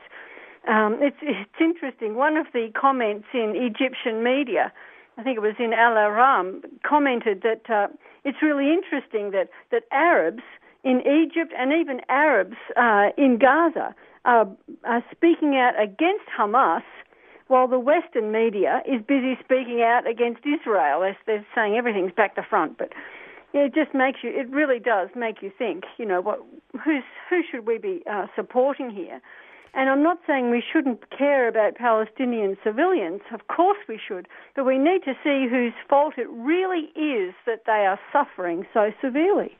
Um, 0.68 0.98
it's, 1.00 1.16
it's 1.22 1.50
interesting. 1.60 2.14
One 2.14 2.36
of 2.36 2.46
the 2.52 2.68
comments 2.78 3.26
in 3.34 3.54
Egyptian 3.56 4.22
media, 4.22 4.72
I 5.18 5.22
think 5.22 5.36
it 5.36 5.40
was 5.40 5.54
in 5.58 5.72
Al 5.72 5.94
Ahram, 5.94 6.62
commented 6.86 7.42
that 7.42 7.68
uh, 7.68 7.88
it's 8.24 8.38
really 8.42 8.72
interesting 8.72 9.30
that, 9.32 9.48
that 9.70 9.82
Arabs 9.92 10.42
in 10.84 11.00
Egypt 11.00 11.52
and 11.56 11.72
even 11.72 12.00
Arabs 12.08 12.56
uh, 12.76 13.10
in 13.16 13.38
Gaza 13.38 13.94
are, 14.24 14.48
are 14.84 15.04
speaking 15.10 15.56
out 15.56 15.80
against 15.80 16.24
Hamas 16.36 16.82
while 17.48 17.68
the 17.68 17.78
Western 17.78 18.32
media 18.32 18.82
is 18.86 19.02
busy 19.06 19.36
speaking 19.44 19.82
out 19.82 20.08
against 20.08 20.40
Israel. 20.46 21.04
As 21.04 21.14
they're 21.26 21.46
saying 21.54 21.76
everything's 21.76 22.12
back 22.12 22.34
to 22.36 22.42
front, 22.42 22.78
but 22.78 22.92
it 23.52 23.74
just 23.74 23.94
makes 23.94 24.20
you. 24.22 24.30
It 24.30 24.48
really 24.50 24.78
does 24.78 25.10
make 25.14 25.42
you 25.42 25.52
think. 25.56 25.84
You 25.98 26.06
know, 26.06 26.20
what 26.20 26.40
who's 26.82 27.04
who 27.28 27.42
should 27.48 27.66
we 27.66 27.78
be 27.78 28.02
uh, 28.10 28.26
supporting 28.34 28.90
here? 28.90 29.20
And 29.74 29.88
I'm 29.88 30.02
not 30.02 30.18
saying 30.26 30.50
we 30.50 30.62
shouldn't 30.62 31.10
care 31.16 31.48
about 31.48 31.76
Palestinian 31.76 32.56
civilians. 32.62 33.22
Of 33.32 33.48
course 33.48 33.78
we 33.88 33.98
should. 34.06 34.28
But 34.54 34.66
we 34.66 34.76
need 34.78 35.02
to 35.04 35.14
see 35.24 35.48
whose 35.50 35.72
fault 35.88 36.14
it 36.18 36.28
really 36.30 36.90
is 36.94 37.34
that 37.46 37.62
they 37.66 37.86
are 37.86 37.98
suffering 38.12 38.66
so 38.74 38.92
severely. 39.00 39.56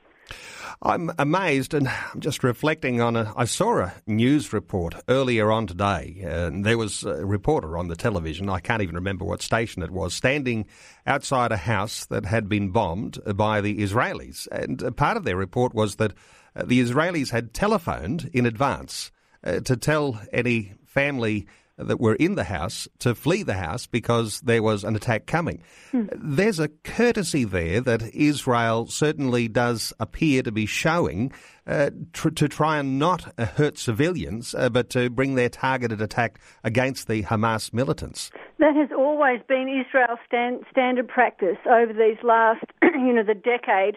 I'm 0.83 1.11
amazed, 1.19 1.75
and 1.75 1.88
I'm 1.88 2.21
just 2.21 2.42
reflecting 2.45 3.00
on 3.00 3.16
a. 3.16 3.33
I 3.37 3.45
saw 3.45 3.78
a 3.81 3.95
news 4.07 4.52
report 4.52 4.95
earlier 5.09 5.50
on 5.50 5.66
today, 5.66 6.21
and 6.25 6.64
there 6.64 6.78
was 6.78 7.04
a 7.04 7.25
reporter 7.26 7.76
on 7.76 7.88
the 7.88 7.97
television. 7.97 8.49
I 8.49 8.61
can't 8.61 8.83
even 8.83 8.95
remember 8.95 9.25
what 9.25 9.42
station 9.42 9.83
it 9.83 9.90
was, 9.90 10.14
standing 10.14 10.66
outside 11.07 11.52
a 11.52 11.57
house 11.57 12.07
that 12.07 12.25
had 12.25 12.49
been 12.49 12.71
bombed 12.71 13.19
by 13.37 13.61
the 13.61 13.78
Israelis. 13.78 14.49
And 14.50 14.97
part 14.97 15.16
of 15.16 15.25
their 15.25 15.37
report 15.37 15.75
was 15.75 15.97
that 15.97 16.12
uh, 16.54 16.64
the 16.66 16.81
Israelis 16.81 17.31
had 17.31 17.54
telephoned 17.54 18.31
in 18.33 18.47
advance 18.47 19.11
uh, 19.45 19.61
to 19.61 19.77
tell 19.77 20.21
any 20.33 20.75
family 20.87 21.47
that 21.79 22.01
were 22.01 22.15
in 22.15 22.35
the 22.35 22.45
house 22.45 22.89
to 22.99 23.15
flee 23.15 23.43
the 23.43 23.55
house 23.55 23.87
because 23.87 24.41
there 24.41 24.63
was 24.63 24.85
an 24.85 24.95
attack 24.97 25.27
coming. 25.27 25.63
Hmm. 25.91 26.07
There's 26.15 26.59
a 26.59 26.69
courtesy 26.69 27.45
there 27.45 27.81
that 27.81 28.15
Israel 28.15 28.87
certainly 28.87 29.49
does 29.49 29.93
appear 29.99 30.43
to 30.43 30.53
be 30.53 30.67
showing 30.67 31.33
uh, 31.67 31.91
tr- 32.13 32.31
to 32.31 32.49
try 32.49 32.79
and 32.79 32.99
not 32.99 33.33
uh, 33.39 33.47
hurt 33.47 33.79
civilians, 33.79 34.55
uh, 34.55 34.69
but 34.69 34.91
to 34.91 35.11
bring 35.11 35.35
their 35.35 35.49
targeted 35.49 36.03
attack 36.03 36.41
against 36.65 37.09
the 37.09 37.23
Hamas 37.23 37.73
militants. 37.73 38.31
That 38.59 38.77
has 38.77 38.91
always 38.97 39.41
been 39.49 39.69
Israel's 39.69 40.19
stand- 40.27 40.65
standard 40.71 41.09
practice 41.09 41.59
over 41.67 41.93
these 41.93 42.23
last, 42.23 42.65
you 42.83 43.13
know, 43.13 43.23
the 43.23 43.35
decade 43.35 43.97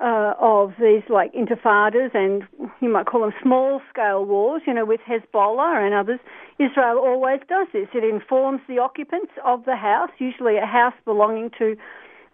uh, 0.00 0.32
of 0.40 0.72
these 0.80 1.02
like 1.10 1.32
intifadas 1.34 2.14
and 2.14 2.42
you 2.80 2.88
might 2.88 3.06
call 3.06 3.20
them 3.20 3.32
small 3.42 3.82
scale 3.90 4.24
wars, 4.24 4.62
you 4.66 4.72
know, 4.72 4.84
with 4.84 5.00
Hezbollah 5.00 5.84
and 5.84 5.94
others. 5.94 6.20
Israel 6.58 6.98
always 6.98 7.40
does 7.48 7.66
this. 7.72 7.88
It 7.94 8.04
informs 8.04 8.60
the 8.66 8.78
occupants 8.78 9.32
of 9.44 9.64
the 9.66 9.76
house, 9.76 10.10
usually 10.18 10.56
a 10.56 10.66
house 10.66 10.94
belonging 11.04 11.50
to 11.58 11.76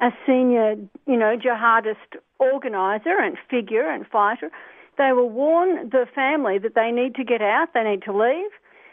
a 0.01 0.11
senior, 0.27 0.77
you 1.07 1.17
know, 1.17 1.37
jihadist 1.37 2.21
organizer 2.39 3.19
and 3.19 3.37
figure 3.51 3.91
and 3.91 4.07
fighter. 4.07 4.51
They 4.99 5.13
will 5.13 5.31
warn 5.31 5.91
the 5.91 6.07
family 6.15 6.59
that 6.59 6.75
they 6.75 6.91
need 6.91 7.15
to 7.17 7.25
get 7.25 7.43
out, 7.43 7.69
they 7.75 7.83
need 7.83 8.03
to 8.03 8.17
leave. 8.17 8.51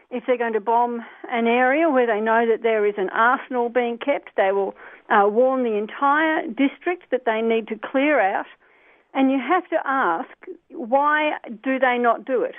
If 0.09 0.25
they're 0.27 0.37
going 0.37 0.53
to 0.53 0.61
bomb 0.61 1.03
an 1.31 1.47
area 1.47 1.89
where 1.89 2.05
they 2.05 2.21
know 2.21 2.45
that 2.47 2.61
there 2.61 2.85
is 2.85 2.93
an 2.97 3.09
arsenal 3.09 3.69
being 3.69 3.97
kept, 3.97 4.29
they 4.35 4.51
will 4.51 4.75
uh, 5.09 5.27
warn 5.27 5.63
the 5.63 5.75
entire 5.75 6.45
district 6.47 7.09
that 7.11 7.25
they 7.25 7.41
need 7.41 7.67
to 7.69 7.75
clear 7.75 8.19
out 8.19 8.45
and 9.13 9.31
you 9.31 9.39
have 9.39 9.67
to 9.69 9.77
ask, 9.85 10.29
why 10.69 11.33
do 11.63 11.79
they 11.79 11.97
not 11.97 12.25
do 12.25 12.41
it? 12.43 12.55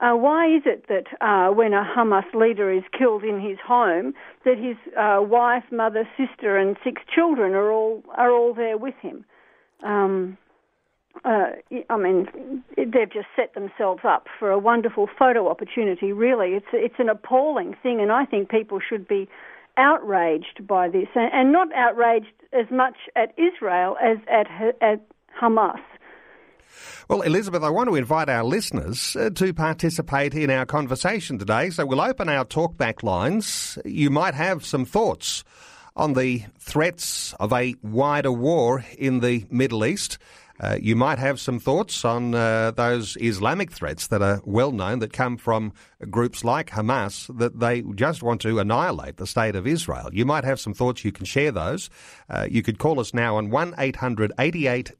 Uh, 0.00 0.14
why 0.14 0.46
is 0.46 0.62
it 0.66 0.86
that 0.88 1.06
uh, 1.20 1.52
when 1.52 1.72
a 1.72 1.84
Hamas 1.84 2.34
leader 2.34 2.70
is 2.72 2.82
killed 2.98 3.22
in 3.22 3.40
his 3.40 3.58
home, 3.64 4.12
that 4.44 4.58
his 4.58 4.76
uh, 4.98 5.22
wife, 5.22 5.64
mother, 5.70 6.08
sister, 6.16 6.58
and 6.58 6.76
six 6.82 7.02
children 7.14 7.54
are 7.54 7.70
all 7.70 8.02
are 8.16 8.32
all 8.32 8.52
there 8.52 8.76
with 8.76 8.94
him? 9.00 9.24
Um, 9.84 10.36
uh, 11.24 11.52
I 11.88 11.96
mean, 11.96 12.64
they've 12.76 13.12
just 13.12 13.28
set 13.36 13.54
themselves 13.54 14.02
up 14.04 14.26
for 14.38 14.50
a 14.50 14.58
wonderful 14.58 15.08
photo 15.16 15.48
opportunity. 15.48 16.12
Really, 16.12 16.50
it's 16.54 16.66
it's 16.72 16.98
an 16.98 17.08
appalling 17.08 17.76
thing, 17.82 18.00
and 18.00 18.10
I 18.10 18.24
think 18.24 18.48
people 18.48 18.80
should 18.80 19.06
be 19.06 19.28
outraged 19.76 20.66
by 20.66 20.88
this, 20.88 21.08
and, 21.14 21.32
and 21.32 21.52
not 21.52 21.68
outraged 21.72 22.26
as 22.52 22.66
much 22.70 22.96
at 23.14 23.32
Israel 23.38 23.96
as 24.02 24.18
at 24.28 24.48
at 24.82 25.00
Hamas. 25.40 25.80
Well, 27.08 27.20
Elizabeth, 27.20 27.62
I 27.62 27.68
want 27.68 27.90
to 27.90 27.96
invite 27.96 28.30
our 28.30 28.44
listeners 28.44 29.14
uh, 29.14 29.28
to 29.30 29.52
participate 29.52 30.34
in 30.34 30.48
our 30.48 30.64
conversation 30.64 31.38
today. 31.38 31.68
So 31.70 31.84
we'll 31.84 32.00
open 32.00 32.30
our 32.30 32.46
talkback 32.46 33.02
lines. 33.02 33.78
You 33.84 34.08
might 34.08 34.34
have 34.34 34.64
some 34.64 34.86
thoughts 34.86 35.44
on 35.96 36.14
the 36.14 36.44
threats 36.58 37.34
of 37.34 37.52
a 37.52 37.74
wider 37.82 38.32
war 38.32 38.84
in 38.96 39.20
the 39.20 39.44
Middle 39.50 39.84
East. 39.84 40.18
Uh, 40.60 40.78
you 40.80 40.94
might 40.94 41.18
have 41.18 41.40
some 41.40 41.58
thoughts 41.58 42.04
on 42.04 42.34
uh, 42.34 42.70
those 42.70 43.16
Islamic 43.20 43.72
threats 43.72 44.06
that 44.08 44.22
are 44.22 44.40
well 44.44 44.70
known 44.70 45.00
that 45.00 45.12
come 45.12 45.36
from 45.36 45.72
groups 46.10 46.44
like 46.44 46.70
Hamas 46.70 47.36
that 47.38 47.58
they 47.58 47.82
just 47.94 48.22
want 48.22 48.40
to 48.42 48.58
annihilate 48.58 49.16
the 49.16 49.26
state 49.26 49.56
of 49.56 49.66
Israel. 49.66 50.10
You 50.12 50.24
might 50.24 50.44
have 50.44 50.60
some 50.60 50.74
thoughts. 50.74 51.04
You 51.04 51.12
can 51.12 51.24
share 51.24 51.50
those. 51.50 51.90
Uh, 52.28 52.46
you 52.48 52.62
could 52.62 52.78
call 52.78 53.00
us 53.00 53.12
now 53.12 53.36
on 53.36 53.50
1 53.50 53.74
800 53.78 54.32
880 54.38 54.94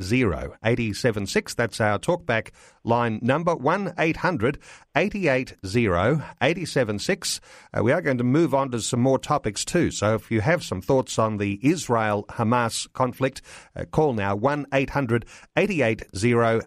876. 0.64 1.54
That's 1.54 1.80
our 1.80 1.98
talkback 1.98 2.50
line 2.82 3.20
number 3.22 3.54
1 3.54 3.94
800 3.98 4.58
880 4.96 6.22
876. 6.40 7.40
Uh, 7.76 7.82
we 7.82 7.90
are 7.90 8.00
going 8.00 8.18
to 8.18 8.24
move 8.24 8.54
on 8.54 8.70
to 8.70 8.80
some 8.80 9.00
more 9.00 9.18
topics 9.18 9.64
too. 9.64 9.90
So 9.90 10.14
if 10.14 10.30
you 10.30 10.40
have 10.40 10.62
some 10.62 10.80
thoughts 10.80 11.18
on 11.18 11.38
the 11.38 11.58
Israel 11.62 12.24
Hamas 12.28 12.90
conflict, 12.92 13.42
uh, 13.74 13.84
call 13.86 14.12
now 14.12 14.36
1 14.36 14.66
800 14.72 15.24
880 15.56 16.06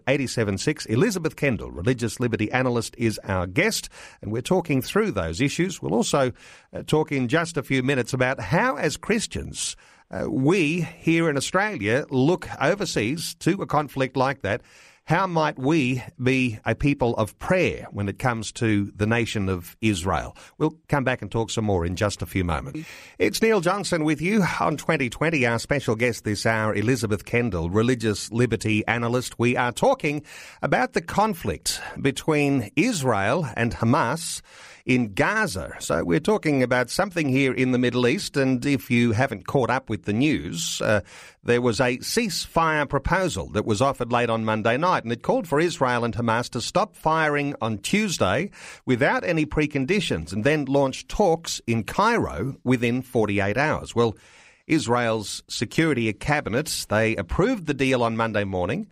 876. 0.06 0.86
Elizabeth 0.86 1.36
Kendall, 1.36 1.70
religious 1.70 2.20
liberty 2.20 2.50
analyst, 2.52 2.94
is 2.98 3.18
our 3.24 3.46
guest, 3.46 3.88
and 4.20 4.30
we're 4.30 4.42
talking 4.42 4.82
through 4.82 5.12
those 5.12 5.40
issues. 5.40 5.80
We'll 5.80 5.94
also 5.94 6.32
uh, 6.72 6.82
talk 6.86 7.10
in 7.12 7.28
just 7.28 7.56
a 7.56 7.62
few 7.62 7.82
minutes 7.82 8.12
about 8.12 8.40
how, 8.40 8.76
as 8.76 8.96
Christians, 8.96 9.74
uh, 10.10 10.30
we 10.30 10.82
here 10.82 11.28
in 11.28 11.36
Australia 11.36 12.04
look 12.10 12.48
overseas 12.60 13.34
to 13.36 13.62
a 13.62 13.66
conflict 13.66 14.16
like 14.16 14.42
that 14.42 14.62
how 15.08 15.26
might 15.26 15.58
we 15.58 16.02
be 16.22 16.58
a 16.66 16.74
people 16.74 17.16
of 17.16 17.38
prayer 17.38 17.86
when 17.92 18.10
it 18.10 18.18
comes 18.18 18.52
to 18.52 18.92
the 18.94 19.06
nation 19.06 19.48
of 19.48 19.74
Israel? 19.80 20.36
We'll 20.58 20.76
come 20.88 21.02
back 21.02 21.22
and 21.22 21.30
talk 21.30 21.48
some 21.48 21.64
more 21.64 21.86
in 21.86 21.96
just 21.96 22.20
a 22.20 22.26
few 22.26 22.44
moments. 22.44 22.86
It's 23.18 23.40
Neil 23.40 23.62
Johnson 23.62 24.04
with 24.04 24.20
you 24.20 24.44
on 24.60 24.76
2020. 24.76 25.46
Our 25.46 25.58
special 25.58 25.96
guest 25.96 26.24
this 26.24 26.44
hour, 26.44 26.74
Elizabeth 26.74 27.24
Kendall, 27.24 27.70
religious 27.70 28.30
liberty 28.30 28.86
analyst. 28.86 29.38
We 29.38 29.56
are 29.56 29.72
talking 29.72 30.24
about 30.60 30.92
the 30.92 31.00
conflict 31.00 31.80
between 32.02 32.70
Israel 32.76 33.48
and 33.56 33.76
Hamas 33.76 34.42
in 34.88 35.12
Gaza. 35.12 35.74
So 35.80 36.02
we're 36.02 36.18
talking 36.18 36.62
about 36.62 36.88
something 36.88 37.28
here 37.28 37.52
in 37.52 37.72
the 37.72 37.78
Middle 37.78 38.08
East, 38.08 38.38
and 38.38 38.64
if 38.64 38.90
you 38.90 39.12
haven't 39.12 39.46
caught 39.46 39.68
up 39.68 39.90
with 39.90 40.04
the 40.04 40.14
news, 40.14 40.80
uh, 40.80 41.02
there 41.44 41.60
was 41.60 41.78
a 41.78 41.98
ceasefire 41.98 42.88
proposal 42.88 43.50
that 43.50 43.66
was 43.66 43.82
offered 43.82 44.10
late 44.10 44.30
on 44.30 44.46
Monday 44.46 44.78
night, 44.78 45.04
and 45.04 45.12
it 45.12 45.22
called 45.22 45.46
for 45.46 45.60
Israel 45.60 46.04
and 46.04 46.14
Hamas 46.14 46.48
to 46.50 46.62
stop 46.62 46.96
firing 46.96 47.54
on 47.60 47.76
Tuesday 47.76 48.50
without 48.86 49.24
any 49.24 49.44
preconditions, 49.44 50.32
and 50.32 50.42
then 50.42 50.64
launch 50.64 51.06
talks 51.06 51.60
in 51.66 51.84
Cairo 51.84 52.56
within 52.64 53.02
48 53.02 53.58
hours. 53.58 53.94
Well, 53.94 54.16
Israel's 54.66 55.42
security 55.48 56.10
cabinet, 56.14 56.86
they 56.88 57.14
approved 57.16 57.66
the 57.66 57.74
deal 57.74 58.02
on 58.02 58.16
Monday 58.16 58.44
morning 58.44 58.88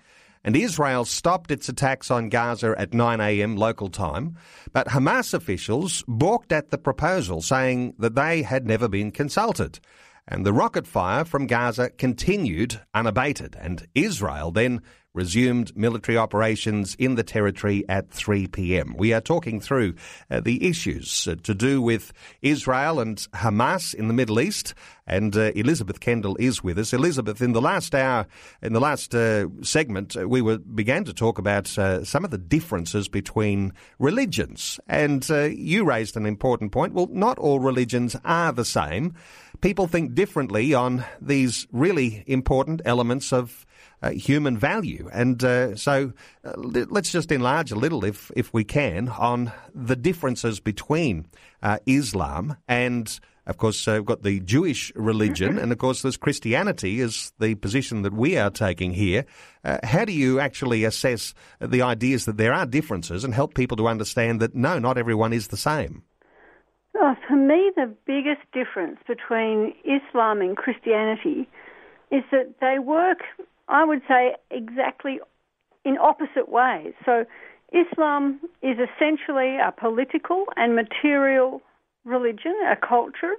and 0.47 0.55
Israel 0.55 1.05
stopped 1.05 1.51
its 1.51 1.69
attacks 1.69 2.09
on 2.09 2.29
Gaza 2.29 2.73
at 2.79 2.95
9 2.95 3.21
a.m. 3.21 3.57
local 3.57 3.89
time. 3.89 4.37
But 4.73 4.87
Hamas 4.87 5.35
officials 5.35 6.05
balked 6.07 6.53
at 6.53 6.71
the 6.71 6.79
proposal, 6.79 7.43
saying 7.43 7.95
that 7.99 8.15
they 8.15 8.43
had 8.43 8.65
never 8.65 8.87
been 8.87 9.11
consulted. 9.11 9.81
And 10.29 10.47
the 10.47 10.53
rocket 10.53 10.87
fire 10.87 11.25
from 11.25 11.49
Gaza 11.49 11.91
continued 11.91 12.81
unabated, 12.95 13.57
and 13.61 13.89
Israel 13.97 14.53
then 14.53 14.83
resumed 15.17 15.75
military 15.77 16.19
operations 16.19 16.95
in 16.97 17.15
the 17.15 17.25
territory 17.25 17.85
at 17.89 18.11
3 18.11 18.47
p.m. 18.49 18.95
We 18.97 19.13
are 19.15 19.21
talking 19.21 19.61
through 19.61 19.95
uh, 20.31 20.41
the 20.41 20.69
issues 20.69 21.27
uh, 21.27 21.37
to 21.43 21.55
do 21.55 21.81
with 21.81 22.13
Israel 22.43 23.01
and 23.01 23.17
Hamas 23.33 23.95
in 23.95 24.09
the 24.09 24.15
Middle 24.15 24.39
East. 24.39 24.75
And 25.07 25.37
uh, 25.37 25.53
Elizabeth 25.55 26.01
Kendall 26.01 26.37
is 26.39 26.63
with 26.63 26.79
us. 26.79 26.93
Elizabeth, 26.93 27.41
in 27.41 27.53
the 27.53 27.61
last 27.61 27.95
hour, 27.95 28.27
in 28.61 28.73
the 28.73 28.81
last 28.81 29.15
uh, 29.15 29.47
segment, 29.63 30.17
uh, 30.17 30.29
we 30.29 30.43
were 30.43 30.59
began 30.59 31.05
to 31.05 31.15
talk 31.15 31.39
about 31.39 31.79
uh, 31.79 32.05
some 32.05 32.25
of 32.25 32.31
the 32.31 32.39
differences 32.39 33.09
between 33.09 33.73
religions, 33.99 34.81
and 34.89 35.29
you 35.29 35.85
raised 35.85 36.17
an 36.17 36.27
important 36.27 36.73
point. 36.73 36.93
Well, 36.93 37.09
not 37.11 37.39
all 37.39 37.61
religions 37.61 38.17
are 38.25 38.53
the 38.53 38.65
same. 38.65 39.15
People 39.61 39.87
think 39.87 40.15
differently 40.15 40.75
on 40.75 41.05
these 41.21 41.67
really 41.73 42.25
important 42.27 42.83
elements 42.85 43.33
of 43.33 43.66
uh, 44.03 44.11
human 44.11 44.59
value. 44.59 45.09
And 45.13 45.43
uh, 45.43 45.77
so 45.77 46.13
uh, 46.45 46.53
let's 46.57 47.11
just 47.11 47.33
enlarge 47.33 47.73
a 47.73 47.77
little, 47.77 48.05
if, 48.05 48.31
if 48.37 48.53
we 48.53 48.65
can, 48.65 49.09
on 49.09 49.53
the 49.75 49.97
differences 49.97 50.61
between 50.61 51.27
uh, 51.63 51.79
Islam 51.87 52.57
and 52.69 53.19
of 53.47 53.59
course, 53.59 53.87
uh, 53.87 53.93
we've 53.93 54.05
got 54.05 54.25
the 54.25 54.41
Jewish 54.41 54.93
religion, 54.97 55.57
and 55.57 55.71
of 55.71 55.79
course, 55.79 56.03
there's 56.03 56.17
Christianity 56.17 57.01
is 57.01 57.33
the 57.39 57.55
position 57.55 58.03
that 58.03 58.13
we 58.13 58.37
are 58.37 58.51
taking 58.51 58.93
here. 58.93 59.25
Uh, 59.65 59.79
how 59.85 60.05
do 60.05 60.13
you 60.13 60.41
actually 60.41 60.83
assess 60.83 61.33
the 61.61 61.83
ideas 61.83 62.25
that 62.25 62.39
there 62.39 62.53
are 62.53 62.67
differences 62.67 63.23
and 63.23 63.33
help 63.33 63.55
people 63.55 63.77
to 63.77 63.87
understand 63.87 64.41
that 64.41 64.57
no, 64.57 64.81
not 64.81 64.99
everyone 64.99 65.33
is 65.33 65.49
the 65.49 65.57
same? 65.57 66.03
Oh, 66.97 67.15
for 67.29 67.37
me, 67.37 67.71
the 67.77 67.95
biggest 68.05 68.43
difference 68.53 68.99
between 69.07 69.75
Islam 69.85 70.41
and 70.41 70.57
Christianity 70.57 71.49
is 72.11 72.25
that 72.33 72.55
they 72.61 72.81
work 72.81 73.19
I 73.69 73.85
would 73.85 74.03
say 74.09 74.37
exactly 74.51 75.21
in 75.85 75.99
opposite 75.99 76.49
ways. 76.49 76.95
So 77.05 77.25
Islam 77.73 78.41
is 78.63 78.77
essentially 78.79 79.57
a 79.59 79.73
political 79.73 80.45
and 80.57 80.75
material 80.75 81.63
religion, 82.05 82.55
a 82.71 82.77
culture. 82.77 83.35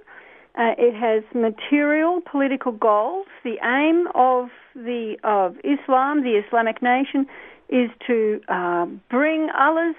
Uh, 0.58 0.74
it 0.76 0.94
has 0.94 1.22
material 1.34 2.20
political 2.30 2.72
goals. 2.72 3.26
The 3.44 3.56
aim 3.62 4.08
of 4.14 4.48
the 4.74 5.16
of 5.24 5.56
Islam, 5.64 6.22
the 6.22 6.40
Islamic 6.46 6.82
nation, 6.82 7.26
is 7.68 7.90
to 8.06 8.40
uh, 8.48 8.86
bring 9.10 9.48
Allah's 9.58 9.96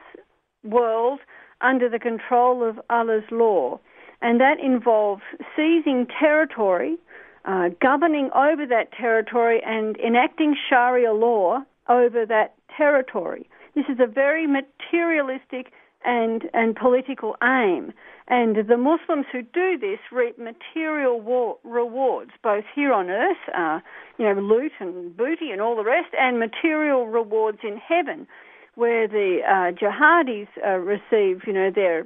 world 0.64 1.20
under 1.62 1.90
the 1.90 2.00
control 2.00 2.68
of 2.68 2.80
Allah's 2.90 3.24
law, 3.32 3.80
and 4.22 4.40
that 4.40 4.60
involves 4.60 5.22
seizing 5.56 6.08
territory 6.20 6.98
uh, 7.46 7.70
governing 7.82 8.30
over 8.36 8.66
that 8.66 8.92
territory 8.92 9.62
and 9.66 9.98
enacting 9.98 10.56
Sharia 10.70 11.14
law 11.14 11.60
over 11.88 12.26
that 12.26 12.56
territory. 12.76 13.50
This 13.76 13.86
is 13.90 14.00
a 14.00 14.08
very 14.08 14.48
materialistic 14.48 15.72
and, 16.06 16.50
and 16.54 16.76
political 16.76 17.36
aim. 17.44 17.94
And 18.28 18.56
the 18.68 18.78
Muslims 18.78 19.26
who 19.32 19.42
do 19.42 19.78
this 19.78 20.00
reap 20.12 20.38
material 20.38 21.20
war- 21.20 21.58
rewards, 21.64 22.32
both 22.44 22.64
here 22.76 22.94
on 22.94 23.10
earth, 23.10 23.38
uh, 23.58 23.80
you 24.18 24.26
know, 24.26 24.40
loot 24.40 24.72
and 24.80 25.16
booty 25.18 25.52
and 25.52 25.62
all 25.62 25.76
the 25.76 25.84
rest, 25.84 26.10
and 26.18 26.40
material 26.40 27.08
rewards 27.08 27.60
in 27.64 27.78
heaven, 27.78 28.28
where 28.76 29.08
the 29.08 29.40
uh, 29.44 29.72
jihadis 29.72 30.48
uh, 30.66 30.78
receive, 30.78 31.42
you 31.48 31.54
know, 31.54 31.72
their 31.74 32.06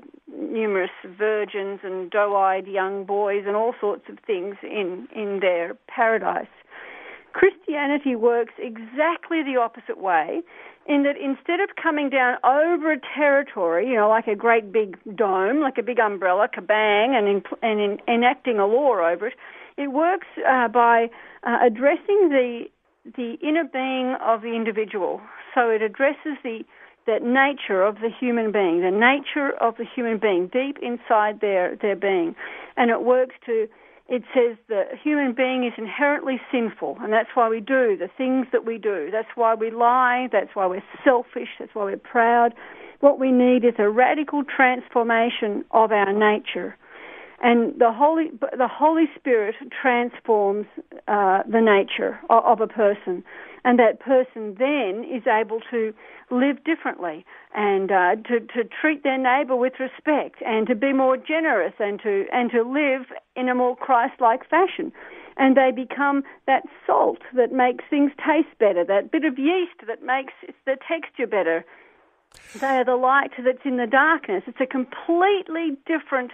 numerous 0.54 0.92
virgins 1.18 1.80
and 1.84 2.12
doe-eyed 2.12 2.68
young 2.68 3.04
boys 3.04 3.44
and 3.48 3.56
all 3.56 3.74
sorts 3.82 4.04
of 4.08 4.20
things 4.26 4.56
in, 4.62 5.08
in 5.16 5.40
their 5.42 5.76
paradise. 5.88 6.48
Christianity 7.34 8.16
works 8.16 8.54
exactly 8.60 9.42
the 9.42 9.58
opposite 9.60 9.98
way 9.98 10.42
in 10.86 11.04
that 11.04 11.16
instead 11.18 11.60
of 11.60 11.70
coming 11.82 12.10
down 12.10 12.38
over 12.44 12.92
a 12.92 13.00
territory, 13.16 13.88
you 13.88 13.96
know, 13.96 14.08
like 14.08 14.28
a 14.28 14.36
great 14.36 14.72
big 14.72 14.98
dome, 15.16 15.60
like 15.62 15.78
a 15.80 15.84
big 15.84 16.00
umbrella, 16.00 16.48
kabang, 16.48 17.18
and, 17.18 17.28
in, 17.28 17.42
and 17.62 17.80
in, 17.80 17.98
enacting 18.08 18.60
a 18.60 18.68
law 18.68 18.94
over 18.94 19.28
it, 19.28 19.34
it 19.78 19.92
works 19.92 20.28
uh, 20.48 20.68
by 20.68 21.10
uh, 21.44 21.58
addressing 21.66 22.30
the 22.30 22.66
the 23.18 23.34
inner 23.42 23.66
being 23.66 24.16
of 24.24 24.42
the 24.42 24.56
individual. 24.56 25.20
So 25.54 25.70
it 25.70 25.82
addresses 25.82 26.38
the 26.42 26.64
that 27.06 27.24
nature 27.24 27.84
of 27.84 27.96
the 27.96 28.10
human 28.10 28.52
being, 28.52 28.82
the 28.82 28.92
nature 28.92 29.52
of 29.62 29.78
the 29.78 29.86
human 29.86 30.18
being 30.18 30.48
deep 30.48 30.78
inside 30.82 31.42
their 31.42 31.76
their 31.76 31.96
being, 31.96 32.36
and 32.78 32.90
it 32.90 33.04
works 33.04 33.36
to 33.46 33.68
it 34.10 34.24
says 34.34 34.58
the 34.68 34.84
human 35.02 35.34
being 35.34 35.64
is 35.64 35.74
inherently 35.78 36.40
sinful, 36.52 36.98
and 37.02 37.14
that's 37.14 37.30
why 37.36 37.48
we 37.48 37.62
do 37.62 37.96
the 37.98 38.10
things 38.18 38.48
that 38.52 38.66
we 38.66 38.78
do. 38.78 39.10
That's 39.12 39.30
why 39.36 39.56
we 39.56 39.72
lie. 39.72 40.28
That's 40.32 40.50
why 40.54 40.68
we're 40.68 40.84
selfish. 41.04 41.50
That's 41.58 41.74
why 41.74 41.86
we're 41.86 41.98
proud. 41.98 42.54
What 43.00 43.20
we 43.20 43.32
need 43.32 43.64
is 43.64 43.74
a 43.80 43.90
radical 43.90 44.44
transformation 44.44 45.66
of 45.72 45.92
our 45.92 46.12
nature, 46.12 46.76
and 47.42 47.78
the 47.80 47.92
Holy 47.92 48.32
the 48.40 48.68
Holy 48.68 49.06
Spirit 49.16 49.56
transforms 49.82 50.68
uh, 51.08 51.44
the 51.50 51.62
nature 51.62 52.20
of, 52.30 52.44
of 52.46 52.62
a 52.62 52.68
person, 52.68 53.24
and 53.64 53.80
that 53.80 54.00
person 54.00 54.56
then 54.60 55.06
is 55.10 55.26
able 55.28 55.60
to 55.72 55.94
live 56.30 56.64
differently 56.64 57.26
and 57.56 57.92
uh, 57.92 58.16
to, 58.28 58.40
to 58.40 58.64
treat 58.82 59.04
their 59.04 59.18
neighbour 59.18 59.56
with 59.56 59.74
respect 59.80 60.42
and 60.46 60.68
to 60.68 60.76
be 60.76 60.92
more 60.92 61.18
generous 61.18 61.74
and 61.80 62.02
to, 62.02 62.26
and 62.34 62.52
to 62.52 62.64
live 62.64 63.06
in 63.36 63.48
a 63.50 63.56
more 63.56 63.76
Christ 63.76 64.20
like 64.20 64.48
fashion. 64.50 64.92
And 65.38 65.58
they 65.58 65.72
become 65.72 66.24
that 66.46 66.64
salt 66.86 67.20
that 67.36 67.52
makes 67.52 67.84
things 67.90 68.12
taste 68.18 68.58
better, 68.60 68.84
that 68.86 69.12
bit 69.12 69.26
of 69.26 69.40
yeast 69.40 69.88
that 69.88 70.04
makes 70.04 70.34
the 70.66 70.78
texture 70.88 71.28
better. 71.28 71.66
They 72.60 72.68
are 72.68 72.86
the 72.86 72.96
light 72.96 73.32
that's 73.44 73.66
in 73.66 73.78
the 73.78 73.88
darkness. 73.88 74.44
It's 74.48 74.60
a 74.60 74.66
completely 74.66 75.78
different, 75.86 76.32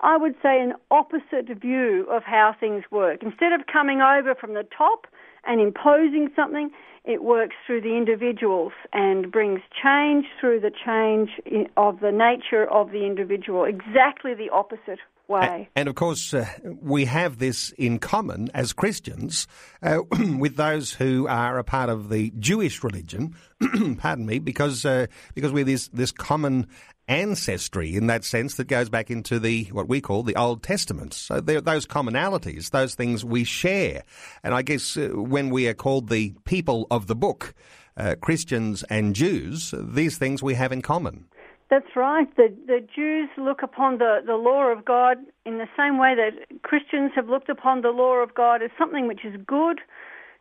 I 0.00 0.16
would 0.16 0.34
say, 0.42 0.60
an 0.60 0.74
opposite 0.90 1.48
view 1.60 2.06
of 2.10 2.24
how 2.24 2.54
things 2.58 2.84
work. 2.90 3.22
Instead 3.22 3.52
of 3.52 3.66
coming 3.66 4.00
over 4.00 4.34
from 4.34 4.54
the 4.54 4.66
top 4.76 5.06
and 5.44 5.60
imposing 5.60 6.30
something, 6.34 6.70
it 7.04 7.22
works 7.22 7.56
through 7.66 7.80
the 7.80 7.96
individuals 7.96 8.72
and 8.92 9.30
brings 9.32 9.60
change 9.82 10.26
through 10.40 10.60
the 10.60 10.70
change 10.70 11.30
of 11.76 12.00
the 12.00 12.12
nature 12.12 12.70
of 12.70 12.92
the 12.92 13.04
individual, 13.04 13.64
exactly 13.64 14.34
the 14.34 14.50
opposite 14.50 15.00
way. 15.28 15.68
And, 15.74 15.88
of 15.88 15.94
course, 15.94 16.32
uh, 16.32 16.46
we 16.80 17.06
have 17.06 17.38
this 17.38 17.72
in 17.72 17.98
common 17.98 18.50
as 18.54 18.72
Christians 18.72 19.48
uh, 19.82 20.00
with 20.38 20.56
those 20.56 20.92
who 20.92 21.26
are 21.26 21.58
a 21.58 21.64
part 21.64 21.88
of 21.88 22.08
the 22.08 22.32
Jewish 22.38 22.84
religion, 22.84 23.34
pardon 23.98 24.26
me, 24.26 24.38
because, 24.38 24.84
uh, 24.84 25.06
because 25.34 25.52
we're 25.52 25.64
this, 25.64 25.88
this 25.88 26.12
common 26.12 26.68
ancestry 27.08 27.96
in 27.96 28.06
that 28.06 28.24
sense 28.24 28.54
that 28.56 28.68
goes 28.68 28.88
back 28.88 29.10
into 29.10 29.38
the 29.38 29.64
what 29.72 29.88
we 29.88 30.00
call 30.00 30.22
the 30.22 30.36
Old 30.36 30.62
Testament. 30.62 31.14
So 31.14 31.40
those 31.40 31.86
commonalities, 31.86 32.70
those 32.70 32.94
things 32.94 33.24
we 33.24 33.44
share. 33.44 34.02
And 34.42 34.54
I 34.54 34.62
guess 34.62 34.96
uh, 34.96 35.08
when 35.08 35.50
we 35.50 35.68
are 35.68 35.74
called 35.74 36.08
the 36.08 36.34
people 36.44 36.86
of 36.90 37.06
the 37.06 37.16
book, 37.16 37.54
uh, 37.96 38.14
Christians 38.20 38.82
and 38.84 39.14
Jews, 39.14 39.74
these 39.76 40.16
things 40.18 40.42
we 40.42 40.54
have 40.54 40.72
in 40.72 40.82
common. 40.82 41.26
That's 41.72 41.96
right. 41.96 42.28
The, 42.36 42.54
the 42.66 42.86
Jews 42.94 43.30
look 43.38 43.62
upon 43.62 43.96
the, 43.96 44.18
the 44.26 44.34
law 44.34 44.64
of 44.64 44.84
God 44.84 45.16
in 45.46 45.56
the 45.56 45.68
same 45.74 45.98
way 45.98 46.14
that 46.14 46.62
Christians 46.62 47.12
have 47.14 47.30
looked 47.30 47.48
upon 47.48 47.80
the 47.80 47.88
law 47.88 48.16
of 48.16 48.34
God 48.34 48.62
as 48.62 48.70
something 48.78 49.08
which 49.08 49.24
is 49.24 49.40
good, 49.46 49.80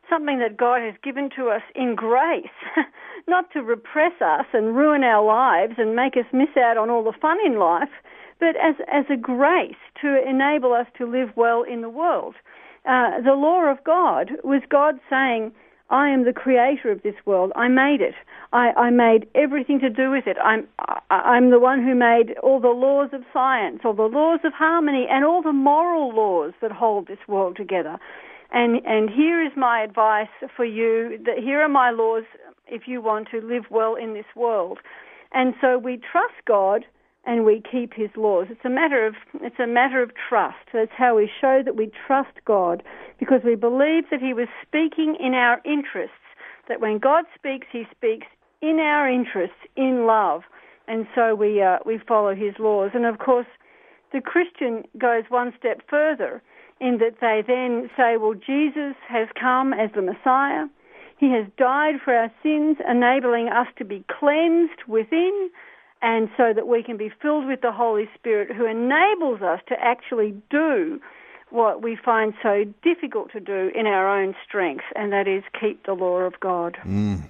something 0.10 0.39
that 0.39 0.58
God 0.58 0.82
has 0.82 0.93
given 1.02 1.30
to 1.38 1.47
us 1.47 1.62
in 1.74 1.95
grace, 1.95 2.52
not 3.27 3.51
to 3.51 3.62
repress 3.62 4.13
us 4.21 4.45
and 4.53 4.75
ruin 4.75 5.03
our 5.03 5.23
lives 5.25 5.73
and 5.77 5.95
make 5.95 6.17
us 6.17 6.25
miss 6.34 6.55
out 6.57 6.77
on 6.77 6.89
all 6.89 7.03
the 7.03 7.13
fun 7.21 7.38
in 7.45 7.60
life, 7.60 7.89
but 8.39 8.55
as, 8.57 8.75
as 8.91 9.05
a 9.10 9.17
grace 9.17 9.75
to 10.01 10.21
enable 10.27 10.73
us 10.73 10.88
to 10.97 11.05
live 11.05 11.29
well 11.36 11.63
in 11.63 11.81
the 11.81 11.89
world. 11.89 12.36
Uh, 12.86 13.21
the 13.21 13.34
law 13.34 13.71
of 13.71 13.84
God 13.84 14.31
was 14.43 14.62
God 14.69 14.99
saying, 15.10 15.51
I 15.91 16.10
am 16.10 16.23
the 16.23 16.34
creator 16.34 16.89
of 16.89 17.03
this 17.03 17.15
world. 17.25 17.51
I 17.55 17.67
made 17.67 17.99
it. 17.99 18.15
I, 18.53 18.71
I 18.71 18.89
made 18.89 19.27
everything 19.36 19.79
to 19.81 19.89
do 19.89 20.10
with 20.10 20.25
it. 20.25 20.38
I'm, 20.43 20.65
I, 20.79 20.99
I'm 21.10 21.51
the 21.51 21.60
one 21.60 21.84
who 21.84 21.93
made 21.93 22.38
all 22.41 22.62
the 22.62 22.69
laws 22.69 23.10
of 23.12 23.23
science, 23.34 23.81
all 23.84 23.93
the 23.93 24.03
laws 24.03 24.39
of 24.45 24.53
harmony, 24.53 25.05
and 25.10 25.25
all 25.25 25.41
the 25.43 25.51
moral 25.51 26.15
laws 26.15 26.53
that 26.62 26.71
hold 26.71 27.07
this 27.07 27.19
world 27.27 27.57
together. 27.57 27.99
And, 28.51 28.85
and 28.85 29.09
here 29.09 29.43
is 29.43 29.51
my 29.55 29.81
advice 29.81 30.27
for 30.55 30.65
you 30.65 31.17
that 31.25 31.37
here 31.37 31.61
are 31.61 31.69
my 31.69 31.91
laws 31.91 32.23
if 32.67 32.83
you 32.87 33.01
want 33.01 33.29
to 33.31 33.41
live 33.41 33.65
well 33.69 33.95
in 33.95 34.13
this 34.13 34.25
world. 34.35 34.79
And 35.33 35.53
so 35.61 35.77
we 35.77 35.97
trust 36.11 36.33
God 36.45 36.85
and 37.25 37.45
we 37.45 37.61
keep 37.71 37.93
his 37.93 38.09
laws. 38.15 38.47
It's 38.49 38.65
a 38.65 38.69
matter 38.69 39.05
of 39.05 39.15
it's 39.41 39.59
a 39.59 39.67
matter 39.67 40.01
of 40.01 40.11
trust. 40.27 40.57
That's 40.73 40.91
how 40.97 41.15
we 41.15 41.29
show 41.39 41.61
that 41.63 41.75
we 41.75 41.91
trust 42.07 42.33
God 42.45 42.83
because 43.19 43.41
we 43.45 43.55
believe 43.55 44.05
that 44.09 44.19
he 44.19 44.33
was 44.33 44.47
speaking 44.61 45.15
in 45.19 45.33
our 45.33 45.61
interests. 45.63 46.15
That 46.67 46.81
when 46.81 46.97
God 46.97 47.25
speaks, 47.35 47.67
he 47.71 47.83
speaks 47.95 48.27
in 48.61 48.79
our 48.79 49.09
interests, 49.09 49.57
in 49.75 50.05
love. 50.05 50.41
And 50.87 51.07
so 51.15 51.35
we 51.35 51.61
uh, 51.61 51.77
we 51.85 51.99
follow 52.07 52.33
his 52.33 52.55
laws. 52.59 52.91
And 52.93 53.05
of 53.05 53.19
course, 53.19 53.47
the 54.11 54.21
Christian 54.21 54.83
goes 54.97 55.23
one 55.29 55.53
step 55.57 55.81
further 55.89 56.41
in 56.82 56.98
that 56.98 57.22
they 57.22 57.44
then 57.46 57.89
say, 57.96 58.17
well, 58.17 58.34
Jesus 58.34 58.96
has 59.08 59.30
come 59.39 59.72
as 59.72 59.91
the 59.96 60.02
Messiah. 60.02 60.65
He 61.17 61.30
has 61.30 61.46
died 61.56 62.02
for 62.04 62.13
our 62.13 62.32
sins, 62.41 62.78
enabling 62.89 63.48
us 63.48 63.67
to 63.78 63.86
be 63.86 64.04
cleansed 64.10 64.82
within, 64.88 65.52
and 66.02 66.30
so 66.36 66.52
that 66.54 66.67
we 66.67 66.82
can 66.82 66.98
be 66.98 67.12
filled 67.22 67.46
with 67.46 67.62
the 67.62 67.72
Holy 67.72 68.10
Spirit 68.15 68.56
who 68.56 68.65
enables 68.65 69.44
us 69.44 69.60
to 69.70 69.76
actually 69.80 70.34
do 70.50 71.00
what 71.52 71.84
we 71.84 71.96
find 71.96 72.34
so 72.41 72.63
difficult 72.82 73.32
to 73.34 73.39
do 73.39 73.70
in 73.76 73.86
our 73.86 74.20
own 74.20 74.34
strength, 74.48 74.86
and 74.96 75.12
that 75.12 75.28
is 75.28 75.44
keep 75.60 75.86
the 75.86 75.94
law 75.94 76.22
of 76.22 76.39
God. 76.39 76.78
Mm. 76.84 77.24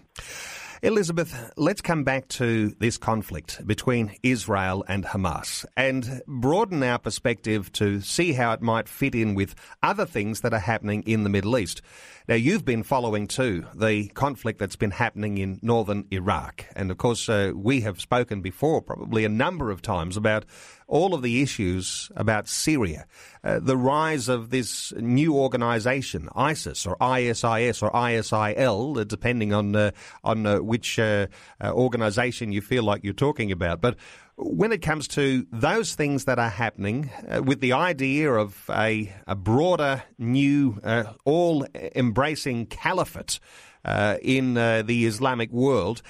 Elizabeth, 0.84 1.54
let's 1.58 1.80
come 1.80 2.04
back 2.04 2.28
to 2.28 2.70
this 2.80 2.98
conflict 2.98 3.68
between 3.68 4.16
Israel 4.24 4.84
and 4.88 5.06
Hamas 5.06 5.64
and 5.78 6.24
broaden 6.26 6.82
our 6.82 6.98
perspective 6.98 7.72
to 7.74 8.02
see 8.02 8.34
how 8.34 8.52
it 8.54 8.64
might 8.64 8.90
fit 8.90 9.14
in 9.14 9.36
with 9.36 9.54
other 9.84 10.08
things 10.08 10.42
that 10.42 10.56
are 10.56 10.60
happening 10.60 11.04
in 11.04 11.24
the 11.24 11.30
Middle 11.30 11.56
East. 11.60 11.84
Now, 12.28 12.34
you've 12.34 12.66
been 12.66 12.82
following 12.82 13.28
too 13.28 13.68
the 13.76 14.08
conflict 14.10 14.58
that's 14.58 14.76
been 14.76 14.90
happening 14.90 15.38
in 15.38 15.60
northern 15.62 16.08
Iraq. 16.10 16.66
And 16.76 16.90
of 16.90 16.98
course, 16.98 17.30
uh, 17.30 17.52
we 17.54 17.82
have 17.82 18.02
spoken 18.02 18.42
before, 18.42 18.82
probably 18.82 19.24
a 19.24 19.30
number 19.30 19.70
of 19.70 19.84
times, 19.84 20.18
about 20.18 20.46
all 20.92 21.14
of 21.14 21.22
the 21.22 21.42
issues 21.42 22.12
about 22.18 22.50
Syria, 22.50 23.06
uh, 23.44 23.60
the 23.60 23.78
rise 23.78 24.28
of 24.28 24.50
this 24.50 24.94
new 24.98 25.36
organisation, 25.36 26.28
ISIS 26.36 26.86
or 26.86 27.02
ISIS 27.02 27.82
or 27.82 27.90
ISIL, 27.92 29.00
uh, 29.00 29.04
depending 29.06 29.54
on 29.54 29.76
uh, 29.76 29.92
on 30.24 30.46
uh, 30.46 30.58
which 30.58 31.00
uh, 31.00 31.28
uh, 31.64 31.72
organisation 31.72 32.52
you 32.52 32.62
feel 32.62 32.84
like 32.84 33.06
you're 33.06 33.14
talking 33.14 33.52
about. 33.54 33.80
But 33.80 33.96
when 34.36 34.74
it 34.74 34.82
comes 34.82 35.08
to 35.10 35.48
those 35.52 35.96
things 35.96 36.26
that 36.26 36.40
are 36.40 36.50
happening, 36.50 37.10
with 37.46 37.62
the 37.62 37.74
idea 37.74 38.34
of 38.34 38.70
a, 38.70 39.14
a 39.28 39.36
broader, 39.36 40.04
new, 40.18 40.80
all 41.26 41.66
embracing 41.96 42.66
caliphate 42.66 43.40
in 43.86 44.56
the 44.56 45.06
Islamic 45.06 45.52
world, 45.52 46.02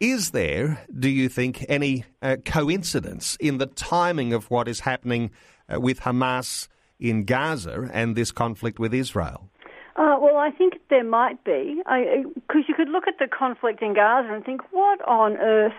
is 0.00 0.30
there, 0.30 0.86
do 0.96 1.08
you 1.08 1.28
think, 1.28 1.64
any 1.68 2.04
uh, 2.22 2.36
coincidence 2.44 3.36
in 3.40 3.58
the 3.58 3.66
timing 3.66 4.32
of 4.32 4.50
what 4.50 4.68
is 4.68 4.80
happening 4.80 5.30
uh, 5.72 5.80
with 5.80 6.00
Hamas 6.00 6.68
in 7.00 7.24
Gaza 7.24 7.88
and 7.92 8.16
this 8.16 8.30
conflict 8.30 8.78
with 8.78 8.94
Israel? 8.94 9.50
Uh, 9.96 10.16
well, 10.20 10.36
I 10.36 10.50
think 10.50 10.74
there 10.90 11.04
might 11.04 11.42
be, 11.42 11.82
because 11.84 12.62
you 12.68 12.74
could 12.76 12.88
look 12.88 13.08
at 13.08 13.18
the 13.18 13.26
conflict 13.26 13.82
in 13.82 13.94
Gaza 13.94 14.32
and 14.32 14.44
think, 14.44 14.60
what 14.70 15.00
on 15.08 15.36
earth 15.38 15.72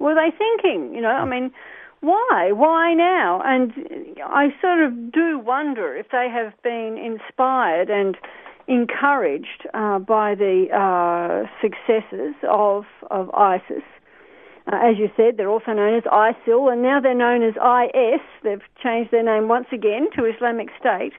were 0.00 0.14
they 0.14 0.36
thinking? 0.36 0.92
You 0.94 1.00
know, 1.00 1.10
I 1.10 1.24
mean, 1.24 1.52
why? 2.00 2.50
Why 2.52 2.94
now? 2.94 3.40
And 3.44 3.72
I 4.26 4.48
sort 4.60 4.80
of 4.82 5.12
do 5.12 5.38
wonder 5.38 5.96
if 5.96 6.06
they 6.10 6.28
have 6.28 6.52
been 6.64 6.98
inspired 6.98 7.88
and 7.88 8.16
encouraged 8.68 9.66
uh, 9.74 9.98
by 9.98 10.34
the 10.34 10.66
uh, 10.72 11.48
successes 11.60 12.34
of, 12.48 12.84
of 13.10 13.30
ISIS. 13.34 13.82
Uh, 14.66 14.76
as 14.76 14.98
you 14.98 15.10
said, 15.16 15.36
they're 15.36 15.50
also 15.50 15.72
known 15.72 15.96
as 15.96 16.04
ISIL, 16.04 16.72
and 16.72 16.82
now 16.82 17.00
they're 17.00 17.14
known 17.14 17.42
as 17.42 17.54
IS. 17.54 18.20
They've 18.44 18.62
changed 18.82 19.10
their 19.10 19.24
name 19.24 19.48
once 19.48 19.66
again 19.72 20.08
to 20.16 20.24
Islamic 20.24 20.68
State. 20.78 21.12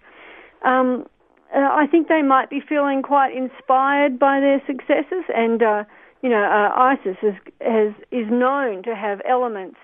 Um, 0.63 1.05
uh, 1.53 1.59
I 1.59 1.85
think 1.91 2.07
they 2.07 2.21
might 2.21 2.49
be 2.49 2.61
feeling 2.61 3.01
quite 3.01 3.35
inspired 3.35 4.17
by 4.17 4.39
their 4.39 4.61
successes, 4.65 5.25
and 5.35 5.61
uh, 5.61 5.83
you 6.21 6.29
know, 6.29 6.41
uh, 6.41 6.73
ISIS 6.79 7.17
is, 7.21 7.33
has, 7.59 7.93
is 8.11 8.25
known 8.31 8.81
to 8.83 8.95
have 8.95 9.21
elements 9.27 9.77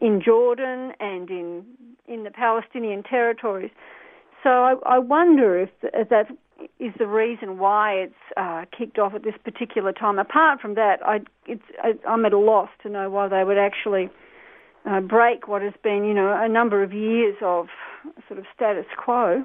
in 0.00 0.22
Jordan 0.24 0.92
and 1.00 1.28
in 1.28 1.64
in 2.06 2.24
the 2.24 2.30
Palestinian 2.30 3.02
territories. 3.02 3.70
So 4.42 4.50
I, 4.50 4.74
I 4.84 4.98
wonder 4.98 5.58
if, 5.58 5.70
if 5.82 6.08
that 6.10 6.26
is 6.78 6.92
the 6.98 7.06
reason 7.06 7.58
why 7.58 7.92
it's 7.92 8.14
uh, 8.36 8.64
kicked 8.76 8.98
off 8.98 9.14
at 9.14 9.22
this 9.22 9.34
particular 9.44 9.92
time. 9.92 10.18
Apart 10.18 10.60
from 10.60 10.74
that, 10.74 11.00
I, 11.04 11.20
am 12.06 12.24
at 12.24 12.32
a 12.32 12.38
loss 12.38 12.68
to 12.82 12.88
know 12.88 13.10
why 13.10 13.28
they 13.28 13.44
would 13.44 13.58
actually 13.58 14.08
uh, 14.84 15.00
break 15.00 15.48
what 15.48 15.62
has 15.62 15.72
been, 15.82 16.04
you 16.04 16.14
know, 16.14 16.38
a 16.40 16.48
number 16.48 16.82
of 16.82 16.92
years 16.92 17.36
of 17.42 17.68
sort 18.28 18.38
of 18.38 18.46
status 18.54 18.86
quo. 18.96 19.44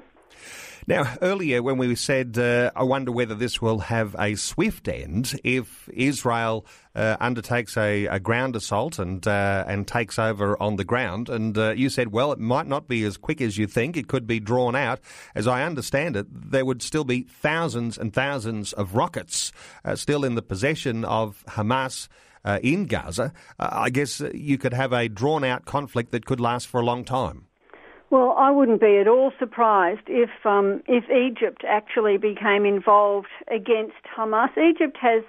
Now, 0.86 1.14
earlier 1.22 1.62
when 1.62 1.76
we 1.76 1.94
said, 1.94 2.36
uh, 2.38 2.70
I 2.74 2.82
wonder 2.82 3.12
whether 3.12 3.34
this 3.34 3.60
will 3.60 3.80
have 3.80 4.16
a 4.18 4.34
swift 4.34 4.88
end 4.88 5.38
if 5.44 5.88
Israel 5.92 6.66
uh, 6.94 7.16
undertakes 7.20 7.76
a, 7.76 8.06
a, 8.06 8.18
ground 8.18 8.56
assault 8.56 8.98
and 8.98 9.24
uh, 9.26 9.64
and 9.68 9.86
takes 9.86 10.18
over 10.18 10.60
on 10.60 10.76
the 10.76 10.84
ground, 10.84 11.28
and 11.28 11.56
uh, 11.56 11.70
you 11.70 11.90
said, 11.90 12.10
well, 12.10 12.32
it 12.32 12.40
might 12.40 12.66
not 12.66 12.88
be 12.88 13.04
as 13.04 13.16
quick 13.16 13.40
as 13.40 13.56
you 13.58 13.66
think. 13.66 13.96
It 13.96 14.08
could 14.08 14.26
be 14.26 14.40
drawn 14.40 14.74
out. 14.74 15.00
As 15.34 15.46
I 15.46 15.62
understand 15.62 16.16
it, 16.16 16.26
there 16.30 16.64
would 16.64 16.82
still 16.82 17.04
be 17.04 17.22
thousands 17.22 17.96
and 17.96 18.12
thousands 18.12 18.72
of 18.72 18.94
rockets 18.94 19.52
uh, 19.84 19.94
still 19.94 20.24
in 20.24 20.34
the 20.34 20.42
possession 20.42 21.04
of 21.04 21.44
Hamas. 21.48 22.08
Uh, 22.42 22.58
in 22.62 22.86
Gaza, 22.86 23.34
I 23.58 23.90
guess 23.90 24.22
you 24.32 24.56
could 24.56 24.72
have 24.72 24.94
a 24.94 25.10
drawn 25.10 25.44
out 25.44 25.66
conflict 25.66 26.10
that 26.12 26.24
could 26.24 26.40
last 26.40 26.68
for 26.68 26.80
a 26.80 26.84
long 26.84 27.04
time. 27.04 27.49
Well, 28.10 28.34
I 28.36 28.50
wouldn't 28.50 28.80
be 28.80 28.98
at 28.98 29.06
all 29.06 29.32
surprised 29.38 30.08
if 30.08 30.30
um, 30.44 30.82
if 30.88 31.08
Egypt 31.08 31.62
actually 31.66 32.16
became 32.16 32.64
involved 32.66 33.28
against 33.46 34.02
Hamas. 34.16 34.50
Egypt 34.58 34.96
has 35.00 35.22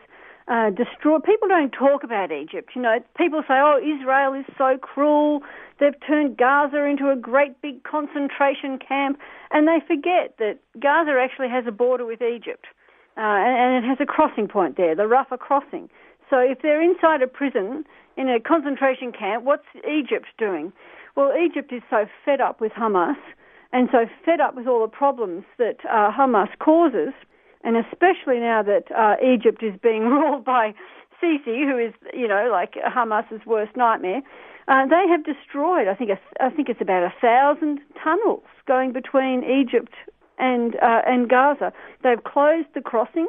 uh, 0.48 0.72
destroyed. 0.72 1.24
People 1.24 1.48
don't 1.48 1.70
talk 1.72 2.04
about 2.04 2.32
Egypt. 2.32 2.72
You 2.76 2.82
know, 2.82 2.98
people 3.16 3.44
say, 3.48 3.54
"Oh, 3.54 3.78
Israel 3.78 4.34
is 4.34 4.46
so 4.58 4.80
cruel. 4.82 5.42
They've 5.80 5.94
turned 6.08 6.38
Gaza 6.38 6.84
into 6.86 7.12
a 7.12 7.16
great 7.16 7.62
big 7.62 7.84
concentration 7.84 8.80
camp," 8.80 9.20
and 9.52 9.68
they 9.68 9.80
forget 9.88 10.38
that 10.40 10.58
Gaza 10.80 11.12
actually 11.22 11.50
has 11.50 11.66
a 11.68 11.72
border 11.72 12.06
with 12.06 12.24
Egypt, 12.24 12.66
uh, 13.16 13.22
and, 13.22 13.86
it 13.86 13.88
has 13.88 14.00
a 14.02 14.08
crossing 14.08 14.48
point 14.48 14.78
there, 14.78 14.96
the 14.96 15.04
Rafah 15.04 15.38
crossing. 15.38 15.88
So 16.32 16.40
if 16.40 16.64
they're 16.64 16.82
inside 16.82 17.22
a 17.22 17.28
prison 17.28 17.86
in 18.18 18.28
a 18.28 18.40
concentration 18.40 19.12
camp, 19.12 19.44
what's 19.44 19.68
Egypt 19.88 20.28
doing? 20.40 20.74
Well, 21.16 21.34
Egypt 21.36 21.72
is 21.74 21.82
so 21.90 22.06
fed 22.26 22.42
up 22.42 22.62
with 22.62 22.72
Hamas 22.72 23.18
and 23.74 23.90
so 23.92 24.06
fed 24.26 24.40
up 24.40 24.56
with 24.56 24.68
all 24.68 24.82
the 24.82 24.88
problems 24.88 25.44
that 25.58 25.78
uh, 25.90 26.12
Hamas 26.12 26.50
causes, 26.60 27.14
and 27.64 27.78
especially 27.78 28.40
now 28.40 28.64
that 28.64 28.92
uh, 28.96 29.16
Egypt 29.26 29.64
is 29.64 29.74
being 29.82 30.04
ruled 30.10 30.44
by 30.44 30.74
Sisi, 31.22 31.64
who 31.70 31.78
is, 31.78 31.94
you 32.14 32.28
know, 32.28 32.50
like 32.52 32.74
Hamas's 32.74 33.46
worst 33.46 33.76
nightmare. 33.78 34.22
Uh, 34.68 34.86
they 34.88 35.06
have 35.10 35.24
destroyed, 35.24 35.88
I 35.88 35.96
think, 35.96 36.12
a, 36.12 36.20
I 36.44 36.50
think 36.50 36.70
it's 36.70 36.82
about 36.82 37.04
a 37.04 37.14
thousand 37.22 37.80
tunnels 38.02 38.44
going 38.68 38.92
between 38.94 39.44
Egypt 39.44 39.94
and 40.38 40.76
uh, 40.76 41.02
and 41.06 41.30
Gaza. 41.30 41.74
They've 42.04 42.24
closed 42.24 42.68
the 42.74 42.82
crossing. 42.82 43.28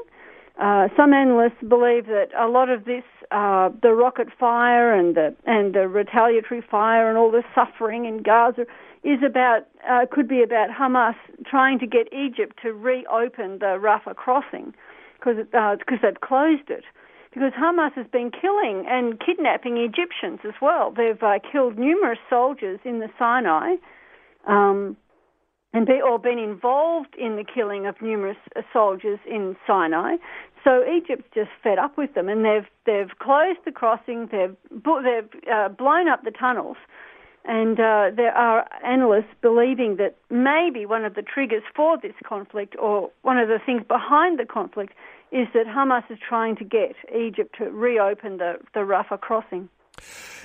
Uh, 0.61 0.89
some 0.97 1.13
analysts 1.13 1.63
believe 1.67 2.07
that 2.07 2.29
a 2.39 2.47
lot 2.47 2.69
of 2.69 2.85
this 2.85 3.05
uh, 3.31 3.71
the 3.83 3.93
rocket 3.93 4.29
fire 4.39 4.93
and 4.93 5.17
the 5.17 5.35
and 5.47 5.75
the 5.75 5.89
retaliatory 5.89 6.61
fire 6.61 7.09
and 7.09 7.17
all 7.17 7.31
the 7.31 7.43
suffering 7.55 8.05
in 8.05 8.23
Gaza 8.23 8.67
is 9.03 9.19
about 9.27 9.67
uh, 9.89 10.07
could 10.11 10.29
be 10.29 10.43
about 10.43 10.69
Hamas 10.71 11.15
trying 11.47 11.79
to 11.79 11.87
get 11.87 12.13
Egypt 12.13 12.59
to 12.63 12.73
reopen 12.73 13.59
the 13.59 13.79
Rafah 13.81 14.15
crossing 14.15 14.75
because 15.19 15.37
because 15.51 15.99
uh, 16.03 16.03
they've 16.03 16.21
closed 16.21 16.69
it. 16.69 16.85
Because 17.33 17.53
Hamas 17.59 17.95
has 17.95 18.07
been 18.13 18.31
killing 18.31 18.85
and 18.87 19.19
kidnapping 19.19 19.79
Egyptians 19.79 20.41
as 20.45 20.53
well. 20.61 20.93
They've 20.95 21.23
uh, 21.23 21.39
killed 21.51 21.79
numerous 21.79 22.19
soldiers 22.29 22.79
in 22.85 22.99
the 22.99 23.09
Sinai. 23.19 23.77
Um, 24.47 24.99
and 25.73 25.87
be, 25.87 26.01
or 26.01 26.19
been 26.19 26.39
involved 26.39 27.15
in 27.19 27.37
the 27.37 27.45
killing 27.45 27.87
of 27.87 28.01
numerous 28.01 28.37
uh, 28.57 28.63
soldiers 28.73 29.19
in 29.27 29.57
Sinai. 29.67 30.17
So 30.65 30.85
Egypt's 30.85 31.29
just 31.35 31.51
fed 31.63 31.79
up 31.79 31.97
with 31.97 32.15
them, 32.15 32.29
and 32.29 32.45
they've 32.45 32.67
they've 32.87 33.19
closed 33.19 33.59
the 33.65 33.73
crossing, 33.73 34.29
they've 34.31 34.57
they've 34.71 35.43
uh, 35.53 35.69
blown 35.71 36.09
up 36.09 36.23
the 36.25 36.31
tunnels, 36.31 36.77
and 37.45 37.81
uh, 37.81 38.11
there 38.15 38.33
are 38.37 38.69
analysts 38.85 39.35
believing 39.41 39.97
that 39.97 40.17
maybe 40.31 40.87
one 40.87 41.05
of 41.05 41.15
the 41.15 41.23
triggers 41.23 41.65
for 41.75 41.99
this 41.99 42.15
conflict, 42.25 42.77
or 42.81 43.11
one 43.23 43.39
of 43.39 43.49
the 43.49 43.59
things 43.65 43.83
behind 43.89 44.39
the 44.39 44.47
conflict, 44.47 44.93
is 45.33 45.49
that 45.55 45.67
Hamas 45.67 46.09
is 46.11 46.19
trying 46.27 46.55
to 46.57 46.65
get 46.65 46.95
Egypt 47.13 47.57
to 47.59 47.65
reopen 47.71 48.37
the 48.37 48.59
the 48.75 48.81
Rafah 48.81 49.21
crossing. 49.21 49.69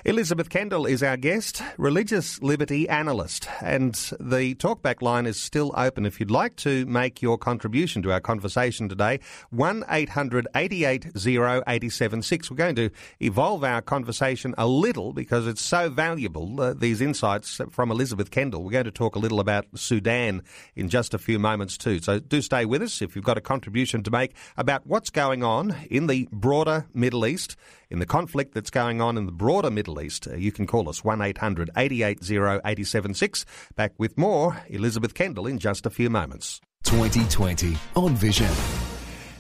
Elizabeth 0.06 0.50
Kendall 0.50 0.86
is 0.86 1.02
our 1.02 1.18
guest, 1.18 1.62
religious 1.78 2.42
liberty 2.42 2.88
analyst, 2.88 3.48
and 3.62 3.94
the 4.20 4.56
talkback 4.56 5.02
line 5.02 5.26
is 5.26 5.40
still 5.40 5.74
open 5.76 6.06
if 6.06 6.20
you'd 6.20 6.32
like 6.32 6.56
to 6.56 6.86
make 6.86 7.22
your 7.22 7.38
contribution 7.38 8.02
to 8.04 8.12
our 8.12 8.20
conversation 8.20 8.88
today. 8.88 9.20
1 9.50 9.84
800 9.90 10.48
88 10.56 11.08
876. 11.16 12.52
We're 12.52 12.56
going 12.56 12.76
to 12.76 12.90
evolve 13.20 13.64
our 13.64 13.82
conversation 13.82 14.54
a 14.58 14.68
little 14.68 15.14
because 15.14 15.48
it's 15.48 15.62
so 15.62 15.90
valuable, 15.90 16.62
uh, 16.62 16.74
these 16.74 17.02
insights 17.02 17.60
from 17.72 17.92
Elizabeth 17.92 18.32
Kendall. 18.32 18.64
We're 18.64 18.72
going 18.72 18.86
to 18.86 18.92
talk 18.92 19.16
a 19.16 19.20
little 19.20 19.40
about 19.40 19.66
Sudan 19.76 20.44
in 20.76 20.90
just 20.90 21.14
a 21.14 21.18
few 21.18 21.40
moments 21.40 21.78
too. 21.78 22.00
So 22.00 22.20
do 22.20 22.42
stay 22.42 22.66
with 22.66 22.82
us 22.82 23.02
if 23.02 23.16
you've 23.16 23.26
got 23.26 23.38
a 23.38 23.42
contribution 23.42 24.04
to 24.04 24.12
make 24.12 24.36
about 24.56 24.86
what's 24.86 25.10
going 25.10 25.44
on 25.44 25.76
in 25.90 26.08
the 26.08 26.30
broader 26.32 26.86
Middle 26.94 27.26
East 27.26 27.58
in 27.90 28.00
the 28.00 28.06
conflict 28.06 28.54
that's 28.54 28.70
going 28.70 29.02
on 29.02 29.18
in 29.18 29.26
the 29.26 29.32
broader 29.32 29.72
Middle 29.72 30.02
East. 30.02 30.28
Uh, 30.28 30.36
you 30.36 30.52
can 30.52 30.68
call 30.68 30.90
us 30.90 31.04
1 31.04 31.22
800 31.22 31.70
880 31.78 32.36
876. 32.36 33.46
Back 33.76 33.94
with 33.98 34.18
more 34.18 34.62
Elizabeth 34.68 35.14
Kendall 35.14 35.48
in 35.48 35.60
just 35.60 35.86
a 35.86 35.90
few 35.90 36.10
moments. 36.10 36.62
2020 36.84 37.78
on 37.96 38.16
Vision. 38.16 38.87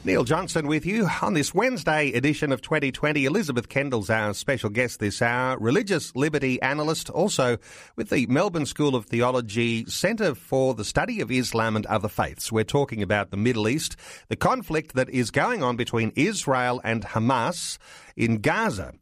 Neil 0.08 0.24
Johnson 0.24 0.68
with 0.68 0.86
you 0.86 1.10
on 1.22 1.34
this 1.34 1.54
Wednesday 1.54 2.14
edition 2.14 2.54
of 2.54 2.62
2020. 2.62 3.26
Elizabeth 3.26 3.68
Kendall's 3.68 4.10
our 4.10 4.34
special 4.34 4.70
guest 4.70 5.02
this 5.02 5.22
hour, 5.22 5.58
religious 5.60 6.16
liberty 6.16 6.62
analyst, 6.62 7.10
also 7.10 7.58
with 7.98 8.10
the 8.10 8.26
Melbourne 8.28 8.66
School 8.66 8.96
of 8.96 9.08
Theology 9.08 9.86
Centre 9.88 10.34
for 10.34 10.74
the 10.74 10.86
Study 10.86 11.20
of 11.20 11.30
Islam 11.30 11.76
and 11.76 11.86
Other 11.88 12.08
Faiths. 12.08 12.54
We're 12.54 12.64
talking 12.64 13.04
about 13.04 13.32
the 13.32 13.38
Middle 13.38 13.68
East, 13.68 13.98
the 14.30 14.38
conflict 14.38 14.96
that 14.96 15.10
is 15.10 15.30
going 15.30 15.62
on 15.62 15.76
between 15.76 16.14
Israel 16.16 16.80
and 16.86 17.04
Hamas 17.04 17.78
in 18.16 18.38
Gaza 18.40 18.94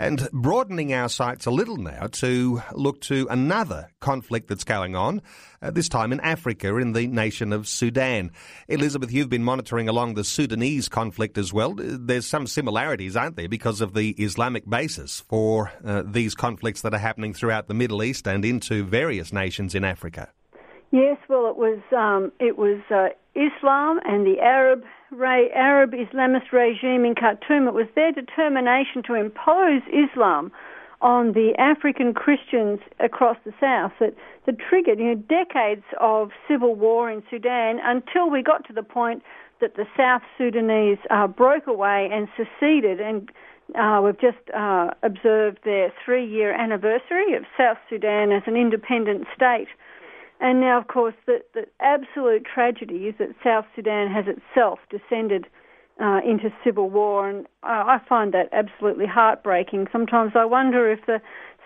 and 0.00 0.30
broadening 0.32 0.94
our 0.94 1.10
sights 1.10 1.44
a 1.44 1.50
little 1.50 1.76
now 1.76 2.06
to 2.06 2.62
look 2.72 3.02
to 3.02 3.26
another 3.28 3.90
conflict 4.00 4.48
that's 4.48 4.64
going 4.64 4.96
on, 4.96 5.20
uh, 5.60 5.70
this 5.70 5.90
time 5.90 6.10
in 6.10 6.20
Africa, 6.20 6.74
in 6.78 6.94
the 6.94 7.06
nation 7.06 7.52
of 7.52 7.68
Sudan. 7.68 8.30
Elizabeth, 8.66 9.12
you've 9.12 9.28
been 9.28 9.44
monitoring 9.44 9.90
along 9.90 10.14
the 10.14 10.24
Sudanese 10.24 10.88
conflict 10.88 11.36
as 11.36 11.52
well. 11.52 11.74
There's 11.76 12.26
some 12.26 12.46
similarities, 12.46 13.14
aren't 13.14 13.36
there, 13.36 13.46
because 13.46 13.82
of 13.82 13.92
the 13.92 14.12
Islamic 14.12 14.66
basis 14.66 15.20
for 15.20 15.70
uh, 15.84 16.02
these 16.06 16.34
conflicts 16.34 16.80
that 16.80 16.94
are 16.94 16.98
happening 16.98 17.34
throughout 17.34 17.68
the 17.68 17.74
Middle 17.74 18.02
East 18.02 18.26
and 18.26 18.42
into 18.42 18.84
various 18.84 19.34
nations 19.34 19.74
in 19.74 19.84
Africa. 19.84 20.30
Yes, 20.92 21.18
well, 21.28 21.50
it 21.50 21.56
was 21.56 21.78
um, 21.94 22.32
it 22.40 22.56
was 22.56 22.80
uh, 22.90 23.10
Islam 23.34 24.00
and 24.06 24.26
the 24.26 24.40
Arab 24.40 24.82
Arab 25.12 25.92
Islamist 25.92 26.52
regime 26.52 27.04
in 27.04 27.14
Khartoum. 27.14 27.66
It 27.66 27.74
was 27.74 27.86
their 27.94 28.12
determination 28.12 29.02
to 29.06 29.14
impose 29.14 29.82
Islam 29.92 30.52
on 31.00 31.32
the 31.32 31.54
African 31.58 32.12
Christians 32.12 32.80
across 32.98 33.36
the 33.44 33.52
south 33.60 33.92
that, 34.00 34.14
that 34.46 34.56
triggered 34.58 34.98
you 34.98 35.06
know, 35.06 35.14
decades 35.14 35.84
of 35.98 36.30
civil 36.46 36.74
war 36.74 37.10
in 37.10 37.22
Sudan 37.30 37.78
until 37.82 38.28
we 38.28 38.42
got 38.42 38.66
to 38.66 38.72
the 38.72 38.82
point 38.82 39.22
that 39.60 39.76
the 39.76 39.86
South 39.96 40.22
Sudanese 40.36 40.98
uh, 41.10 41.26
broke 41.26 41.66
away 41.66 42.08
and 42.12 42.28
seceded 42.36 43.00
and 43.00 43.30
uh, 43.78 44.00
we've 44.02 44.20
just 44.20 44.38
uh, 44.54 44.90
observed 45.02 45.58
their 45.64 45.92
three-year 46.04 46.52
anniversary 46.52 47.34
of 47.34 47.44
South 47.56 47.78
Sudan 47.88 48.32
as 48.32 48.42
an 48.46 48.56
independent 48.56 49.26
state. 49.34 49.68
And 50.40 50.60
now, 50.60 50.78
of 50.78 50.88
course, 50.88 51.14
the, 51.26 51.42
the 51.54 51.66
absolute 51.80 52.46
tragedy 52.46 53.06
is 53.08 53.14
that 53.18 53.28
South 53.44 53.66
Sudan 53.76 54.10
has 54.10 54.24
itself 54.26 54.78
descended 54.88 55.46
uh, 56.00 56.20
into 56.26 56.50
civil 56.64 56.88
war, 56.88 57.28
and 57.28 57.46
I 57.62 57.98
find 58.08 58.32
that 58.32 58.48
absolutely 58.52 59.06
heartbreaking. 59.06 59.88
Sometimes 59.92 60.32
I 60.34 60.46
wonder 60.46 60.90
if 60.90 61.04
the 61.04 61.20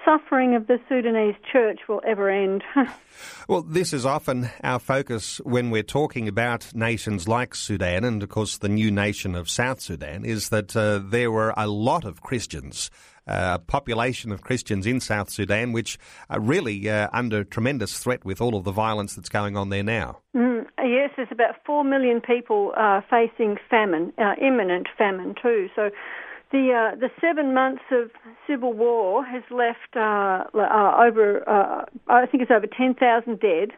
suffering 0.04 0.54
of 0.54 0.66
the 0.66 0.78
Sudanese 0.88 1.36
church 1.50 1.80
will 1.88 2.02
ever 2.06 2.28
end. 2.28 2.62
well, 3.48 3.62
this 3.62 3.92
is 3.92 4.04
often 4.04 4.50
our 4.62 4.78
focus 4.78 5.40
when 5.44 5.70
we're 5.70 5.82
talking 5.82 6.28
about 6.28 6.74
nations 6.74 7.28
like 7.28 7.54
Sudan, 7.54 8.04
and 8.04 8.22
of 8.22 8.28
course 8.28 8.58
the 8.58 8.68
new 8.68 8.90
nation 8.90 9.34
of 9.34 9.48
South 9.48 9.80
Sudan, 9.80 10.24
is 10.24 10.48
that 10.50 10.76
uh, 10.76 11.00
there 11.02 11.30
were 11.30 11.54
a 11.56 11.68
lot 11.68 12.04
of 12.04 12.20
Christians. 12.20 12.90
Uh, 13.26 13.56
population 13.58 14.30
of 14.30 14.42
Christians 14.42 14.86
in 14.86 15.00
South 15.00 15.30
Sudan, 15.30 15.72
which 15.72 15.98
are 16.28 16.40
really 16.40 16.90
uh, 16.90 17.08
under 17.12 17.42
tremendous 17.42 17.98
threat 17.98 18.22
with 18.22 18.38
all 18.38 18.54
of 18.54 18.64
the 18.64 18.70
violence 18.70 19.14
that's 19.14 19.30
going 19.30 19.56
on 19.56 19.70
there 19.70 19.82
now. 19.82 20.18
Mm, 20.36 20.66
yes, 20.84 21.10
there's 21.16 21.28
about 21.30 21.54
four 21.64 21.84
million 21.84 22.20
people 22.20 22.72
uh, 22.76 23.00
facing 23.08 23.56
famine, 23.70 24.12
uh, 24.18 24.34
imminent 24.40 24.88
famine 24.98 25.34
too. 25.40 25.68
So 25.74 25.90
the 26.54 26.92
uh, 26.92 26.96
the 26.96 27.10
seven 27.20 27.52
months 27.52 27.82
of 27.90 28.10
civil 28.46 28.72
war 28.72 29.24
has 29.24 29.42
left 29.50 29.96
uh, 29.96 30.44
uh, 30.54 31.04
over 31.04 31.42
uh, 31.48 31.84
I 32.06 32.26
think 32.26 32.42
it's 32.42 32.52
over 32.52 32.66
10,000 32.66 33.40
dead 33.40 33.70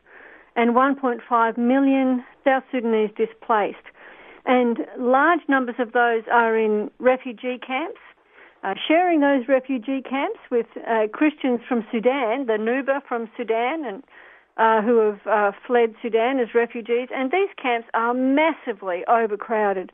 and 0.56 0.74
1.5 0.74 1.58
million 1.58 2.24
South 2.44 2.64
Sudanese 2.70 3.10
displaced, 3.16 3.86
and 4.44 4.78
large 4.98 5.40
numbers 5.48 5.76
of 5.78 5.92
those 5.92 6.22
are 6.30 6.56
in 6.56 6.90
refugee 6.98 7.58
camps. 7.64 8.00
Uh, 8.66 8.74
sharing 8.88 9.20
those 9.20 9.46
refugee 9.46 10.02
camps 10.02 10.40
with 10.50 10.66
uh, 10.88 11.06
Christians 11.12 11.60
from 11.68 11.86
Sudan, 11.92 12.46
the 12.46 12.58
Nuba 12.58 13.00
from 13.06 13.30
Sudan, 13.36 13.84
and 13.84 14.02
who 14.84 14.98
have 14.98 15.54
fled 15.64 15.94
Sudan 16.02 16.40
as 16.40 16.48
refugees, 16.52 17.08
and 17.14 17.30
these 17.30 17.50
camps 17.62 17.86
are 17.94 18.12
massively 18.12 19.04
overcrowded. 19.06 19.92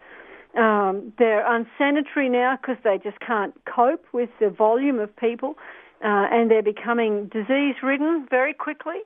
Um, 0.56 1.12
they're 1.18 1.44
unsanitary 1.46 2.30
now 2.30 2.56
because 2.56 2.82
they 2.82 2.96
just 2.96 3.20
can't 3.20 3.52
cope 3.66 4.06
with 4.14 4.30
the 4.40 4.48
volume 4.48 4.98
of 4.98 5.14
people, 5.16 5.58
uh, 6.02 6.32
and 6.32 6.50
they're 6.50 6.62
becoming 6.62 7.26
disease 7.26 7.74
ridden 7.82 8.26
very 8.30 8.54
quickly. 8.54 9.00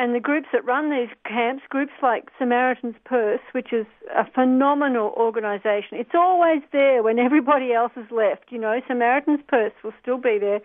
And 0.00 0.14
the 0.14 0.20
groups 0.20 0.48
that 0.54 0.64
run 0.64 0.88
these 0.88 1.14
camps, 1.26 1.62
groups 1.68 1.92
like 2.02 2.30
Samaritan's 2.38 2.96
Purse, 3.04 3.42
which 3.52 3.70
is 3.70 3.84
a 4.16 4.24
phenomenal 4.24 5.12
organisation, 5.14 5.98
it's 5.98 6.14
always 6.14 6.62
there 6.72 7.02
when 7.02 7.18
everybody 7.18 7.74
else 7.74 7.92
has 7.96 8.06
left. 8.10 8.44
You 8.48 8.56
know, 8.60 8.80
Samaritan's 8.88 9.42
Purse 9.46 9.74
will 9.84 9.92
still 10.00 10.16
be 10.16 10.38
there. 10.40 10.60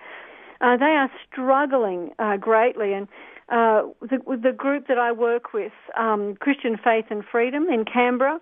Uh, 0.61 0.77
they 0.77 0.85
are 0.85 1.11
struggling 1.29 2.11
uh, 2.17 2.37
greatly, 2.37 2.93
and 2.93 3.09
uh, 3.49 3.81
the, 3.99 4.19
the 4.41 4.53
group 4.53 4.87
that 4.87 4.97
I 4.97 5.11
work 5.11 5.51
with, 5.53 5.73
um, 5.97 6.37
Christian 6.39 6.77
Faith 6.81 7.07
and 7.09 7.21
Freedom 7.29 7.67
in 7.67 7.83
Canberra, 7.83 8.39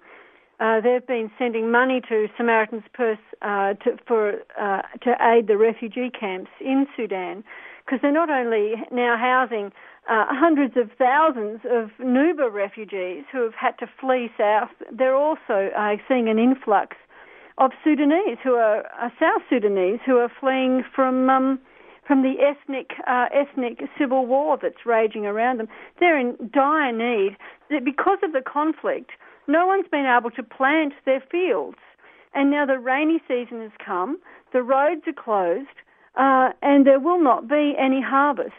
uh, 0.60 0.79
they've 0.79 1.08
been 1.08 1.32
sending 1.39 1.71
money 1.71 2.01
to 2.08 2.27
Samaritan's 2.38 2.86
Purse 2.93 3.17
uh, 3.41 3.73
to, 3.84 3.97
for, 4.08 4.34
uh, 4.62 4.84
to 5.01 5.15
aid 5.19 5.47
the 5.47 5.58
refugee 5.58 6.12
camps 6.12 6.51
in 6.62 6.86
Sudan 6.95 7.43
because 7.84 7.99
they're 8.01 8.12
not 8.12 8.29
only 8.29 8.75
now 8.91 9.17
housing 9.17 9.71
uh, 10.10 10.26
hundreds 10.30 10.76
of 10.78 10.89
thousands 10.98 11.62
of 11.70 11.89
Nuba 12.00 12.52
refugees 12.52 13.24
who 13.32 13.44
have 13.44 13.54
had 13.54 13.78
to 13.80 13.88
flee 14.00 14.30
south, 14.38 14.70
they're 14.92 15.16
also 15.16 15.70
uh, 15.78 15.96
seeing 16.08 16.28
an 16.28 16.39
influx 16.39 16.98
of 17.58 17.72
Sudanese 17.84 18.38
who 18.44 18.56
are 18.56 18.84
South 19.20 19.44
Sudanese 19.50 20.00
who 20.06 20.18
are 20.18 20.32
fleeing 20.39 20.84
from 20.96 21.30
um, 21.30 21.60
from 22.06 22.22
the 22.22 22.36
ethnic 22.42 22.92
ethnic 23.08 23.88
civil 23.98 24.26
war 24.26 24.58
that's 24.62 24.86
raging 24.86 25.26
around 25.26 25.60
them. 25.60 25.68
They're 26.00 26.20
in 26.20 26.36
dire 26.52 26.92
need 26.92 27.38
because 27.70 28.18
of 28.24 28.34
the 28.34 28.42
conflict 28.42 29.12
no 29.48 29.68
one's 29.68 29.88
been 29.92 30.06
able 30.06 30.32
to 30.32 30.44
plant 30.44 30.94
their 31.06 31.22
fields. 31.32 31.78
And 32.34 32.50
now 32.50 32.66
the 32.66 32.80
rainy 32.80 33.22
season 33.28 33.62
has 33.62 33.72
come, 33.84 34.20
the 34.54 34.63
roads 34.63 35.02
are 35.08 35.13
closed, 35.13 35.68
uh, 36.16 36.50
and 36.62 36.86
there 36.86 37.00
will 37.00 37.22
not 37.22 37.48
be 37.48 37.76
any 37.78 38.02
harvest. 38.02 38.54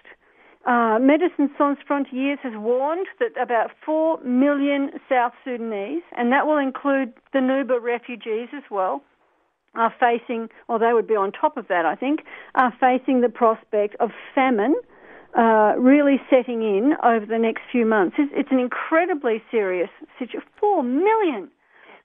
Uh, 0.67 0.99
Médecins 0.99 1.51
Sans 1.59 1.77
Frontières 1.87 2.39
has 2.39 2.55
warned 2.57 3.07
that 3.21 3.33
about 3.41 3.71
4 3.85 4.21
million 4.25 4.91
South 5.09 5.33
Sudanese, 5.45 6.03
and 6.17 6.33
that 6.33 6.47
will 6.47 6.57
include 6.57 7.13
the 7.35 7.41
Nuba 7.41 7.83
refugees 7.83 8.49
as 8.57 8.63
well, 8.71 9.03
are 9.75 9.93
facing, 10.01 10.49
or 10.69 10.79
they 10.79 10.93
would 10.95 11.07
be 11.07 11.17
on 11.17 11.33
top 11.33 11.57
of 11.57 11.69
that, 11.69 11.85
I 11.85 11.95
think, 11.95 12.21
are 12.55 12.73
facing 12.81 13.21
the 13.21 13.29
prospect 13.29 13.97
of 14.01 14.11
famine 14.35 14.75
uh, 15.37 15.75
really 15.79 16.21
setting 16.31 16.63
in 16.63 16.95
over 17.03 17.27
the 17.27 17.39
next 17.39 17.63
few 17.71 17.85
months. 17.85 18.17
It's, 18.19 18.33
it's 18.35 18.53
an 18.53 18.61
incredibly 18.61 19.43
serious 19.51 19.91
situation. 20.19 20.49
Four 20.61 20.83
million, 20.83 21.51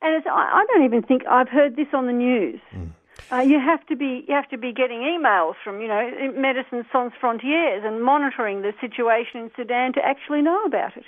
and 0.01 0.23
I, 0.25 0.61
I, 0.61 0.65
don't 0.73 0.83
even 0.83 1.03
think 1.03 1.23
I've 1.29 1.49
heard 1.49 1.75
this 1.75 1.87
on 1.93 2.07
the 2.07 2.13
news. 2.13 2.59
Mm. 2.75 2.89
Uh, 3.31 3.37
you 3.37 3.59
have 3.59 3.85
to 3.85 3.95
be 3.95 4.25
you 4.27 4.33
have 4.33 4.49
to 4.49 4.57
be 4.57 4.73
getting 4.73 4.99
emails 4.99 5.53
from 5.63 5.81
you 5.81 5.87
know 5.87 6.09
Médecins 6.35 6.85
Sans 6.91 7.11
Frontières 7.21 7.85
and 7.85 8.03
monitoring 8.03 8.61
the 8.61 8.73
situation 8.81 9.41
in 9.41 9.51
Sudan 9.55 9.93
to 9.93 9.99
actually 10.03 10.41
know 10.41 10.63
about 10.65 10.97
it. 10.97 11.03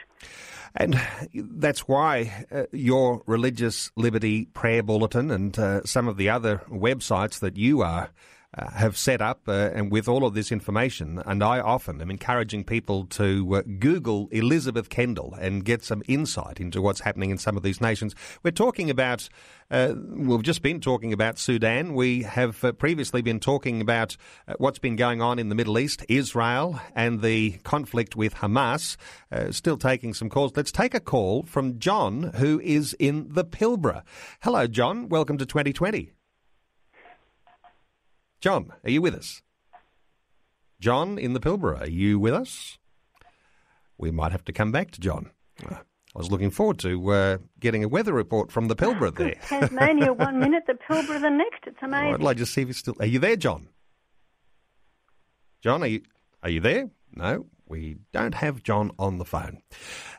And 0.75 1.01
that's 1.33 1.87
why 1.87 2.45
uh, 2.51 2.63
your 2.71 3.23
Religious 3.25 3.91
Liberty 3.97 4.45
Prayer 4.45 4.83
Bulletin 4.83 5.31
and 5.31 5.57
uh, 5.57 5.83
some 5.83 6.07
of 6.07 6.17
the 6.17 6.29
other 6.29 6.61
websites 6.69 7.39
that 7.39 7.57
you 7.57 7.81
are 7.81 8.11
uh, 8.57 8.69
have 8.71 8.97
set 8.97 9.21
up, 9.21 9.47
uh, 9.47 9.69
and 9.73 9.91
with 9.91 10.09
all 10.09 10.25
of 10.25 10.33
this 10.33 10.51
information, 10.51 11.21
and 11.25 11.41
I 11.41 11.61
often 11.61 12.01
am 12.01 12.11
encouraging 12.11 12.65
people 12.65 13.05
to 13.05 13.55
uh, 13.55 13.61
Google 13.79 14.27
Elizabeth 14.31 14.89
Kendall 14.89 15.33
and 15.39 15.63
get 15.63 15.85
some 15.85 16.03
insight 16.07 16.59
into 16.59 16.81
what's 16.81 16.99
happening 16.99 17.29
in 17.29 17.37
some 17.37 17.55
of 17.55 17.63
these 17.63 17.79
nations. 17.79 18.13
We're 18.43 18.51
talking 18.51 18.89
about, 18.89 19.29
uh, 19.69 19.93
we've 20.09 20.43
just 20.43 20.61
been 20.61 20.81
talking 20.81 21.13
about 21.13 21.39
Sudan. 21.39 21.93
We 21.93 22.23
have 22.23 22.61
uh, 22.63 22.73
previously 22.73 23.21
been 23.21 23.39
talking 23.39 23.79
about 23.79 24.17
what's 24.57 24.79
been 24.79 24.97
going 24.97 25.21
on 25.21 25.39
in 25.39 25.47
the 25.47 25.55
Middle 25.55 25.79
East, 25.79 26.03
Israel, 26.09 26.77
and 26.93 27.21
the 27.21 27.51
conflict 27.63 28.17
with 28.17 28.35
Hamas. 28.35 28.97
still 29.51 29.77
taking 29.77 30.13
some 30.13 30.29
calls. 30.29 30.51
Let's 30.57 30.73
take 30.73 30.93
a 30.93 30.99
call 30.99 31.43
from 31.43 31.79
John, 31.79 32.33
who 32.35 32.59
is 32.59 32.93
in 32.99 33.27
the 33.29 33.45
Pilbara. 33.45 34.03
Hello, 34.41 34.67
John. 34.67 35.07
Welcome 35.07 35.37
to 35.37 35.45
2020. 35.45 36.11
John, 38.41 38.73
are 38.83 38.89
you 38.89 39.01
with 39.01 39.13
us? 39.13 39.43
John 40.79 41.19
in 41.19 41.33
the 41.33 41.39
Pilbara, 41.39 41.81
are 41.81 41.89
you 41.89 42.19
with 42.19 42.33
us? 42.33 42.79
We 43.99 44.09
might 44.09 44.31
have 44.31 44.43
to 44.45 44.51
come 44.51 44.71
back 44.71 44.89
to 44.91 44.99
John. 44.99 45.29
I 45.69 45.77
was 46.15 46.31
looking 46.31 46.49
forward 46.49 46.79
to 46.79 47.11
uh, 47.11 47.37
getting 47.59 47.83
a 47.83 47.87
weather 47.87 48.13
report 48.13 48.51
from 48.51 48.67
the 48.67 48.75
Pilbara 48.75 49.15
there. 49.15 49.35
Tasmania 49.47 50.11
one 50.11 50.39
minute, 50.45 50.63
the 50.65 50.73
Pilbara 50.73 51.21
the 51.21 51.29
next. 51.29 51.67
It's 51.67 51.77
amazing. 51.83 52.15
I'd 52.15 52.23
like 52.23 52.37
to 52.37 52.47
see 52.47 52.63
if 52.63 52.67
he's 52.67 52.77
still. 52.77 52.95
Are 52.99 53.05
you 53.05 53.19
there, 53.19 53.35
John? 53.35 53.69
John, 55.61 55.83
are 55.83 55.87
you 55.87 56.01
are 56.41 56.49
you 56.49 56.59
there? 56.59 56.89
No, 57.13 57.45
we 57.71 57.95
don't 58.11 58.35
have 58.35 58.61
John 58.61 58.91
on 58.99 59.17
the 59.17 59.25
phone. 59.25 59.61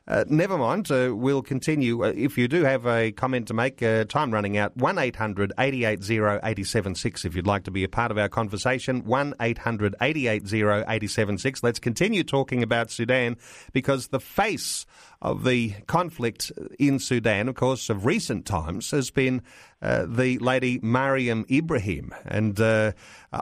Uh, 0.08 0.24
never 0.26 0.58
mind, 0.58 0.90
uh, 0.90 1.12
we'll 1.14 1.42
continue. 1.42 2.02
Uh, 2.02 2.12
if 2.16 2.36
you 2.36 2.48
do 2.48 2.64
have 2.64 2.86
a 2.86 3.12
comment 3.12 3.46
to 3.48 3.54
make, 3.54 3.82
uh, 3.82 4.04
time 4.04 4.32
running 4.32 4.56
out, 4.56 4.76
1 4.76 4.98
800 4.98 5.52
880 5.58 6.18
876 6.42 7.24
if 7.24 7.36
you'd 7.36 7.46
like 7.46 7.64
to 7.64 7.70
be 7.70 7.84
a 7.84 7.88
part 7.88 8.10
of 8.10 8.18
our 8.18 8.28
conversation. 8.28 9.04
1 9.04 9.34
800 9.40 9.94
880 10.00 10.66
876. 10.66 11.62
Let's 11.62 11.78
continue 11.78 12.24
talking 12.24 12.62
about 12.62 12.90
Sudan 12.90 13.36
because 13.72 14.08
the 14.08 14.18
face 14.18 14.86
of 15.20 15.44
the 15.44 15.74
conflict 15.86 16.50
in 16.80 16.98
Sudan, 16.98 17.48
of 17.48 17.54
course, 17.54 17.90
of 17.90 18.06
recent 18.06 18.44
times, 18.46 18.90
has 18.90 19.10
been 19.10 19.42
uh, 19.82 20.06
the 20.08 20.38
lady 20.38 20.78
Mariam 20.82 21.44
Ibrahim. 21.50 22.14
And 22.24 22.60
uh, 22.60 22.92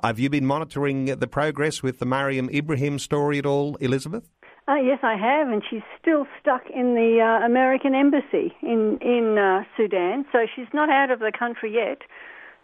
have 0.02 0.18
you 0.18 0.30
been 0.30 0.46
monitoring 0.46 1.06
the 1.06 1.26
progress 1.26 1.82
with 1.82 1.98
the 1.98 2.06
Mariam 2.06 2.48
Ibrahim 2.50 2.98
story 2.98 3.38
at 3.38 3.46
all, 3.46 3.76
Elizabeth? 3.76 4.28
Uh, 4.68 4.76
yes, 4.76 5.00
I 5.02 5.16
have, 5.16 5.48
and 5.48 5.62
she's 5.68 5.82
still 6.00 6.26
stuck 6.40 6.62
in 6.72 6.94
the 6.94 7.18
uh, 7.20 7.44
American 7.44 7.94
embassy 7.94 8.54
in 8.62 8.98
in 9.00 9.36
uh, 9.36 9.64
Sudan. 9.76 10.24
So 10.32 10.46
she's 10.54 10.68
not 10.72 10.88
out 10.88 11.10
of 11.10 11.18
the 11.18 11.32
country 11.36 11.74
yet. 11.74 12.02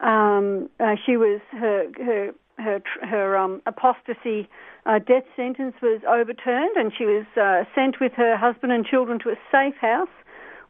Um, 0.01 0.69
she 1.05 1.17
was 1.17 1.41
her 1.53 1.87
her 1.97 2.33
her 2.59 2.83
her 3.03 3.37
um, 3.37 3.61
apostasy 3.67 4.49
uh, 4.87 5.01
death 5.01 5.25
sentence 5.35 5.75
was 5.83 6.01
overturned, 6.09 6.77
and 6.77 6.93
she 6.97 7.05
was 7.05 7.27
uh, 7.37 7.65
sent 7.75 8.01
with 8.01 8.13
her 8.13 8.37
husband 8.37 8.73
and 8.73 8.87
children 8.87 9.19
to 9.21 9.31
a 9.31 9.37
safe 9.51 9.75
house. 9.81 10.09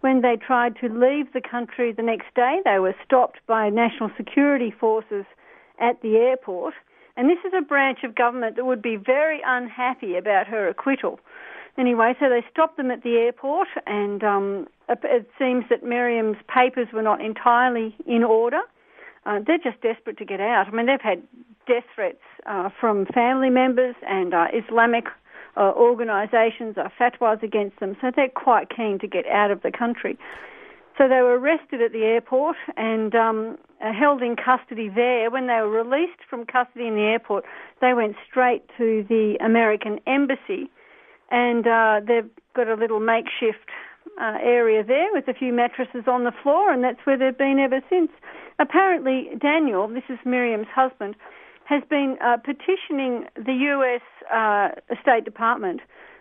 When 0.07 0.21
they 0.23 0.37
tried 0.37 0.77
to 0.83 0.89
leave 0.89 1.33
the 1.33 1.41
country 1.41 1.91
the 1.93 2.03
next 2.03 2.33
day, 2.37 2.61
they 2.65 2.79
were 2.79 2.95
stopped 3.05 3.41
by 3.49 3.71
national 3.71 4.11
security 4.17 4.71
forces 4.71 5.25
at 5.81 6.01
the 6.01 6.17
airport 6.17 6.75
and 7.17 7.29
this 7.29 7.39
is 7.47 7.53
a 7.59 7.63
branch 7.63 8.01
of 8.05 8.15
government 8.15 8.57
that 8.57 8.67
would 8.67 8.83
be 8.83 8.97
very 8.97 9.41
unhappy 9.45 10.17
about 10.17 10.47
her 10.47 10.69
acquittal. 10.69 11.19
Anyway, 11.79 12.15
so 12.21 12.29
they 12.29 12.45
stopped 12.51 12.77
them 12.77 12.91
at 12.91 13.03
the 13.03 13.17
airport, 13.17 13.69
and 13.87 14.23
um, 14.23 14.69
it 14.89 15.29
seems 15.39 15.65
that 15.71 15.83
Miriam's 15.83 16.37
papers 16.47 16.89
were 16.93 17.03
not 17.03 17.21
entirely 17.21 17.97
in 18.07 18.23
order. 18.23 18.61
Uh, 19.25 19.41
they're 19.47 19.59
just 19.59 19.81
desperate 19.81 20.19
to 20.19 20.25
get 20.25 20.41
out. 20.41 20.67
I 20.69 20.71
mean, 20.71 20.87
they've 20.87 21.01
had 21.01 21.23
death 21.67 21.85
threats 21.95 22.23
uh, 22.47 22.69
from 22.81 23.07
family 23.07 23.51
members 23.51 23.97
and 24.07 24.35
uh, 24.35 24.47
Islamic 24.53 25.07
uh, 25.57 25.73
organisations, 25.75 26.77
uh, 26.77 26.89
fatwas 26.99 27.43
against 27.43 27.81
them, 27.81 27.97
so 28.01 28.11
they're 28.15 28.29
quite 28.29 28.69
keen 28.75 28.99
to 29.01 29.07
get 29.07 29.27
out 29.27 29.51
of 29.51 29.63
the 29.63 29.71
country. 29.71 30.19
So 30.99 31.09
they 31.09 31.21
were 31.21 31.39
arrested 31.39 31.83
at 31.83 31.93
the 31.93 32.05
airport 32.05 32.57
and 32.77 33.15
um, 33.15 33.59
held 33.81 34.23
in 34.23 34.35
custody 34.37 34.89
there. 34.89 35.31
When 35.31 35.47
they 35.47 35.61
were 35.61 35.85
released 35.85 36.21
from 36.29 36.47
custody 36.47 36.87
in 36.87 36.95
the 36.95 37.03
airport, 37.03 37.45
they 37.81 37.93
went 37.93 38.17
straight 38.29 38.63
to 38.79 39.05
the 39.09 39.37
American 39.45 40.01
embassy, 40.07 40.71
and 41.31 41.67
uh, 41.67 42.01
they've 42.07 42.31
got 42.55 42.69
a 42.69 42.75
little 42.75 43.01
makeshift 43.01 43.69
uh, 44.21 44.39
area 44.41 44.83
there 44.83 45.09
with 45.13 45.29
a 45.29 45.35
few 45.35 45.53
mattresses 45.53 46.05
on 46.07 46.25
the 46.25 46.33
floor, 46.43 46.73
and 46.73 46.83
that's 46.83 47.01
where 47.05 47.19
they've 47.19 47.37
been 47.37 47.59
ever 47.59 47.81
since. 47.91 48.11
Apparently, 48.59 49.29
Daniel, 49.39 49.89
this 49.89 50.05
is 50.09 50.19
Miriam's 50.25 50.69
husband, 50.75 51.15
has 51.67 51.83
been 51.91 52.17
uh, 52.25 52.37
petitioning 52.37 53.27
the 53.35 53.53
U.S. 53.53 54.03
Uh, 54.33 54.69
State 55.03 55.25
Department 55.25 55.81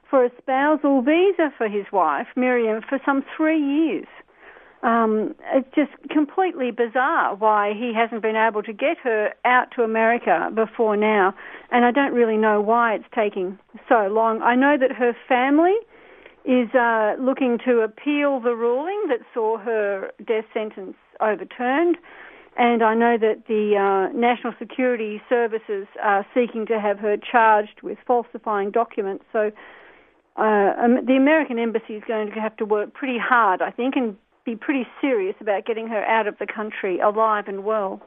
for 0.09 0.25
a 0.25 0.29
spousal 0.37 1.01
visa 1.01 1.51
for 1.57 1.67
his 1.67 1.85
wife, 1.91 2.27
Miriam, 2.35 2.81
for 2.87 2.99
some 3.05 3.23
three 3.35 3.59
years. 3.59 4.07
Um, 4.83 5.33
it's 5.53 5.67
just 5.73 5.91
completely 6.11 6.69
bizarre 6.69 7.35
why 7.35 7.73
he 7.73 7.91
hasn't 7.93 8.21
been 8.21 8.35
able 8.35 8.61
to 8.63 8.73
get 8.73 8.97
her 9.03 9.33
out 9.43 9.71
to 9.75 9.83
America 9.83 10.51
before 10.53 10.95
now, 10.95 11.33
and 11.71 11.85
I 11.85 11.91
don't 11.91 12.13
really 12.13 12.37
know 12.37 12.61
why 12.61 12.95
it's 12.95 13.05
taking 13.13 13.57
so 13.89 14.07
long. 14.07 14.43
I 14.43 14.55
know 14.55 14.77
that 14.79 14.91
her 14.91 15.13
family 15.27 15.73
is 16.43 16.69
uh, 16.75 17.15
looking 17.19 17.57
to 17.65 17.79
appeal 17.79 18.39
the 18.39 18.55
ruling 18.55 19.05
that 19.09 19.21
saw 19.33 19.57
her 19.57 20.11
death 20.25 20.45
sentence 20.53 20.95
overturned. 21.19 21.97
And 22.57 22.81
I 22.81 22.95
know 22.95 23.17
that 23.17 23.47
the 23.47 23.75
uh, 23.75 24.17
National 24.17 24.53
Security 24.57 25.21
Services 25.27 25.87
are 26.01 26.25
seeking 26.33 26.65
to 26.67 26.79
have 26.79 26.99
her 26.99 27.17
charged 27.17 27.81
with 27.83 27.97
falsifying 28.07 28.71
documents. 28.71 29.25
So 29.33 29.51
uh, 30.37 30.73
um, 30.81 31.05
the 31.05 31.15
American 31.17 31.59
Embassy 31.59 31.95
is 31.95 32.03
going 32.07 32.31
to 32.31 32.39
have 32.39 32.55
to 32.57 32.65
work 32.65 32.93
pretty 32.93 33.17
hard, 33.17 33.61
I 33.61 33.71
think, 33.71 33.95
and 33.97 34.15
be 34.45 34.55
pretty 34.55 34.87
serious 35.01 35.35
about 35.41 35.65
getting 35.65 35.87
her 35.87 36.03
out 36.05 36.27
of 36.27 36.37
the 36.37 36.47
country 36.47 36.99
alive 36.99 37.45
and 37.47 37.65
well. 37.65 38.01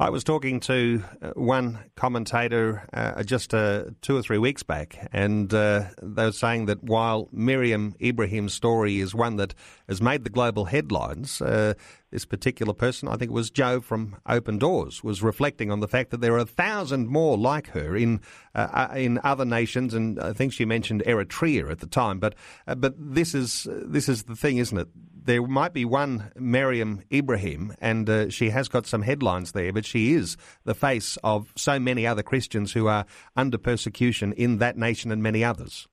I 0.00 0.10
was 0.10 0.22
talking 0.22 0.60
to 0.60 1.02
uh, 1.20 1.30
one 1.34 1.78
commentator 1.96 2.86
uh, 2.92 3.22
just 3.22 3.52
uh, 3.52 3.84
two 4.00 4.16
or 4.16 4.22
three 4.22 4.38
weeks 4.38 4.62
back, 4.62 5.08
and 5.12 5.52
uh, 5.52 5.86
they 6.02 6.24
were 6.24 6.32
saying 6.32 6.66
that 6.66 6.82
while 6.84 7.28
Miriam 7.32 7.94
Ibrahim's 8.00 8.54
story 8.54 9.00
is 9.00 9.14
one 9.14 9.36
that 9.36 9.54
has 9.88 10.00
made 10.00 10.24
the 10.24 10.30
global 10.30 10.66
headlines, 10.66 11.40
uh, 11.40 11.74
this 12.10 12.24
particular 12.24 12.72
person, 12.72 13.08
I 13.08 13.16
think 13.16 13.30
it 13.30 13.34
was 13.34 13.50
Joe 13.50 13.80
from 13.80 14.16
Open 14.26 14.58
Doors, 14.58 15.02
was 15.02 15.22
reflecting 15.22 15.70
on 15.70 15.80
the 15.80 15.88
fact 15.88 16.10
that 16.10 16.20
there 16.20 16.34
are 16.34 16.38
a 16.38 16.46
thousand 16.46 17.08
more 17.08 17.36
like 17.36 17.68
her 17.70 17.96
in 17.96 18.20
uh, 18.54 18.88
in 18.94 19.20
other 19.24 19.44
nations, 19.44 19.94
and 19.94 20.20
I 20.20 20.32
think 20.32 20.52
she 20.52 20.64
mentioned 20.64 21.02
Eritrea 21.06 21.70
at 21.70 21.80
the 21.80 21.86
time. 21.86 22.18
But 22.18 22.34
but 22.66 22.94
this 22.96 23.34
is 23.34 23.66
this 23.70 24.08
is 24.08 24.24
the 24.24 24.36
thing, 24.36 24.58
isn't 24.58 24.78
it? 24.78 24.88
there 25.28 25.42
might 25.42 25.74
be 25.74 25.84
one 25.84 26.32
Miriam 26.36 27.02
Ibrahim, 27.12 27.74
and 27.82 28.32
she 28.32 28.48
has 28.48 28.68
got 28.68 28.86
some 28.86 29.02
headlines 29.02 29.47
there, 29.52 29.72
but 29.72 29.84
she 29.84 30.12
is 30.14 30.36
the 30.64 30.74
face 30.74 31.18
of 31.22 31.52
so 31.56 31.78
many 31.78 32.06
other 32.06 32.22
Christians 32.22 32.72
who 32.72 32.86
are 32.86 33.04
under 33.36 33.58
persecution 33.58 34.32
in 34.32 34.58
that 34.58 34.76
nation 34.76 35.10
and 35.10 35.22
many 35.22 35.44
others. 35.44 35.88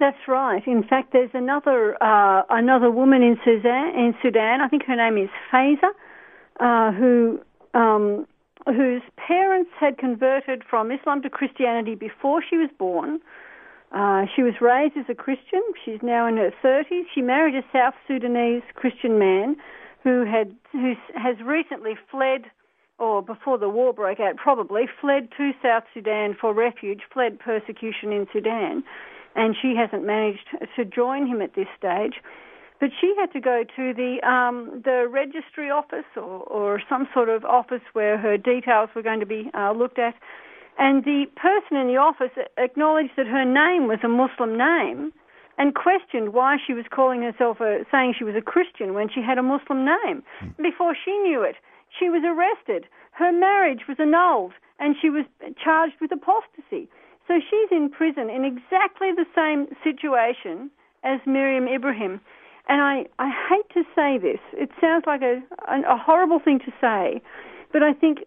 That's 0.00 0.18
right. 0.26 0.66
In 0.66 0.82
fact, 0.82 1.12
there's 1.12 1.30
another 1.34 1.96
uh, 2.02 2.42
another 2.50 2.90
woman 2.90 3.22
in 3.22 3.38
Sudan. 3.44 3.94
In 3.94 4.14
Sudan, 4.22 4.60
I 4.60 4.68
think 4.68 4.84
her 4.86 4.96
name 4.96 5.16
is 5.16 5.30
Faiza, 5.52 5.90
uh, 6.60 6.92
who 6.92 7.40
um, 7.74 8.26
whose 8.66 9.02
parents 9.16 9.70
had 9.78 9.98
converted 9.98 10.62
from 10.68 10.90
Islam 10.90 11.22
to 11.22 11.30
Christianity 11.30 11.94
before 11.94 12.42
she 12.48 12.56
was 12.56 12.70
born. 12.78 13.20
Uh, 13.92 14.24
she 14.34 14.42
was 14.42 14.54
raised 14.60 14.96
as 14.96 15.04
a 15.08 15.14
Christian. 15.14 15.62
She's 15.84 16.00
now 16.02 16.26
in 16.26 16.36
her 16.36 16.50
30s. 16.64 17.04
She 17.14 17.20
married 17.20 17.54
a 17.54 17.62
South 17.72 17.94
Sudanese 18.08 18.62
Christian 18.74 19.18
man 19.18 19.56
who 20.02 20.24
had 20.24 20.54
who 20.72 20.94
has 21.14 21.36
recently 21.44 21.94
fled, 22.10 22.42
or 22.98 23.22
before 23.22 23.58
the 23.58 23.68
war 23.68 23.92
broke 23.92 24.20
out, 24.20 24.36
probably 24.36 24.84
fled 25.00 25.28
to 25.36 25.52
South 25.62 25.84
Sudan 25.92 26.36
for 26.40 26.54
refuge, 26.54 27.00
fled 27.12 27.38
persecution 27.38 28.12
in 28.12 28.26
Sudan, 28.32 28.84
and 29.34 29.56
she 29.60 29.74
hasn't 29.76 30.06
managed 30.06 30.48
to 30.76 30.84
join 30.84 31.26
him 31.26 31.42
at 31.42 31.54
this 31.54 31.68
stage. 31.76 32.14
But 32.80 32.90
she 33.00 33.14
had 33.18 33.32
to 33.32 33.40
go 33.40 33.64
to 33.76 33.94
the 33.94 34.18
um, 34.28 34.82
the 34.84 35.08
registry 35.10 35.70
office 35.70 36.04
or, 36.16 36.22
or 36.22 36.82
some 36.88 37.08
sort 37.14 37.28
of 37.28 37.44
office 37.44 37.82
where 37.92 38.18
her 38.18 38.36
details 38.36 38.90
were 38.94 39.02
going 39.02 39.20
to 39.20 39.26
be 39.26 39.50
uh, 39.54 39.72
looked 39.72 39.98
at 39.98 40.14
and 40.78 41.04
the 41.04 41.26
person 41.36 41.76
in 41.76 41.86
the 41.86 41.96
office 41.96 42.32
acknowledged 42.58 43.12
that 43.16 43.26
her 43.26 43.44
name 43.44 43.86
was 43.86 43.98
a 44.02 44.08
Muslim 44.08 44.58
name 44.58 45.12
and 45.56 45.74
questioned 45.74 46.34
why 46.34 46.56
she 46.58 46.72
was 46.74 46.84
calling 46.90 47.22
herself 47.22 47.60
a, 47.60 47.84
saying 47.90 48.14
she 48.18 48.24
was 48.24 48.34
a 48.34 48.42
Christian 48.42 48.94
when 48.94 49.08
she 49.08 49.22
had 49.22 49.38
a 49.38 49.42
Muslim 49.42 49.84
name. 49.84 50.24
Mm. 50.42 50.56
Before 50.58 50.96
she 50.98 51.12
knew 51.18 51.42
it, 51.42 51.54
she 51.98 52.08
was 52.08 52.22
arrested. 52.24 52.88
Her 53.12 53.32
marriage 53.32 53.82
was 53.88 53.98
annulled 54.00 54.52
and 54.78 54.96
she 55.00 55.10
was 55.10 55.24
charged 55.62 55.94
with 56.00 56.10
apostasy. 56.12 56.88
So 57.26 57.40
she's 57.40 57.70
in 57.70 57.88
prison 57.90 58.28
in 58.28 58.44
exactly 58.44 59.10
the 59.12 59.26
same 59.34 59.68
situation 59.82 60.70
as 61.02 61.20
Miriam 61.26 61.68
Ibrahim. 61.68 62.20
And 62.68 62.80
I, 62.80 63.06
I 63.18 63.30
hate 63.30 63.68
to 63.74 63.84
say 63.94 64.18
this. 64.18 64.40
It 64.52 64.70
sounds 64.80 65.04
like 65.06 65.22
a, 65.22 65.42
a, 65.68 65.96
horrible 65.96 66.40
thing 66.40 66.58
to 66.60 66.72
say, 66.80 67.22
but 67.72 67.82
I 67.82 67.92
think 67.92 68.20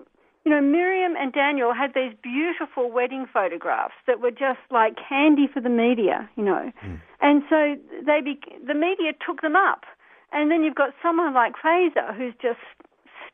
you 0.47 0.51
know, 0.51 0.62
Miriam 0.62 1.15
and 1.19 1.34
Daniel 1.34 1.73
had 1.73 1.91
these 1.93 2.13
beautiful 2.23 2.89
wedding 2.89 3.25
photographs 3.34 3.95
that 4.08 4.21
were 4.21 4.32
just 4.32 4.63
like 4.71 4.95
candy 4.95 5.45
for 5.53 5.60
the 5.60 5.67
media, 5.67 6.30
you 6.38 6.43
know. 6.45 6.71
Mm. 6.86 7.01
And 7.19 7.43
so 7.49 7.75
they 8.06 8.21
be, 8.23 8.39
the 8.65 8.73
media 8.73 9.12
took 9.25 9.41
them 9.41 9.58
up. 9.58 9.84
And 10.32 10.49
then 10.49 10.63
you've 10.63 10.75
got 10.75 10.93
someone 11.03 11.34
like 11.34 11.56
Fraser 11.62 12.13
who's 12.15 12.34
just 12.41 12.63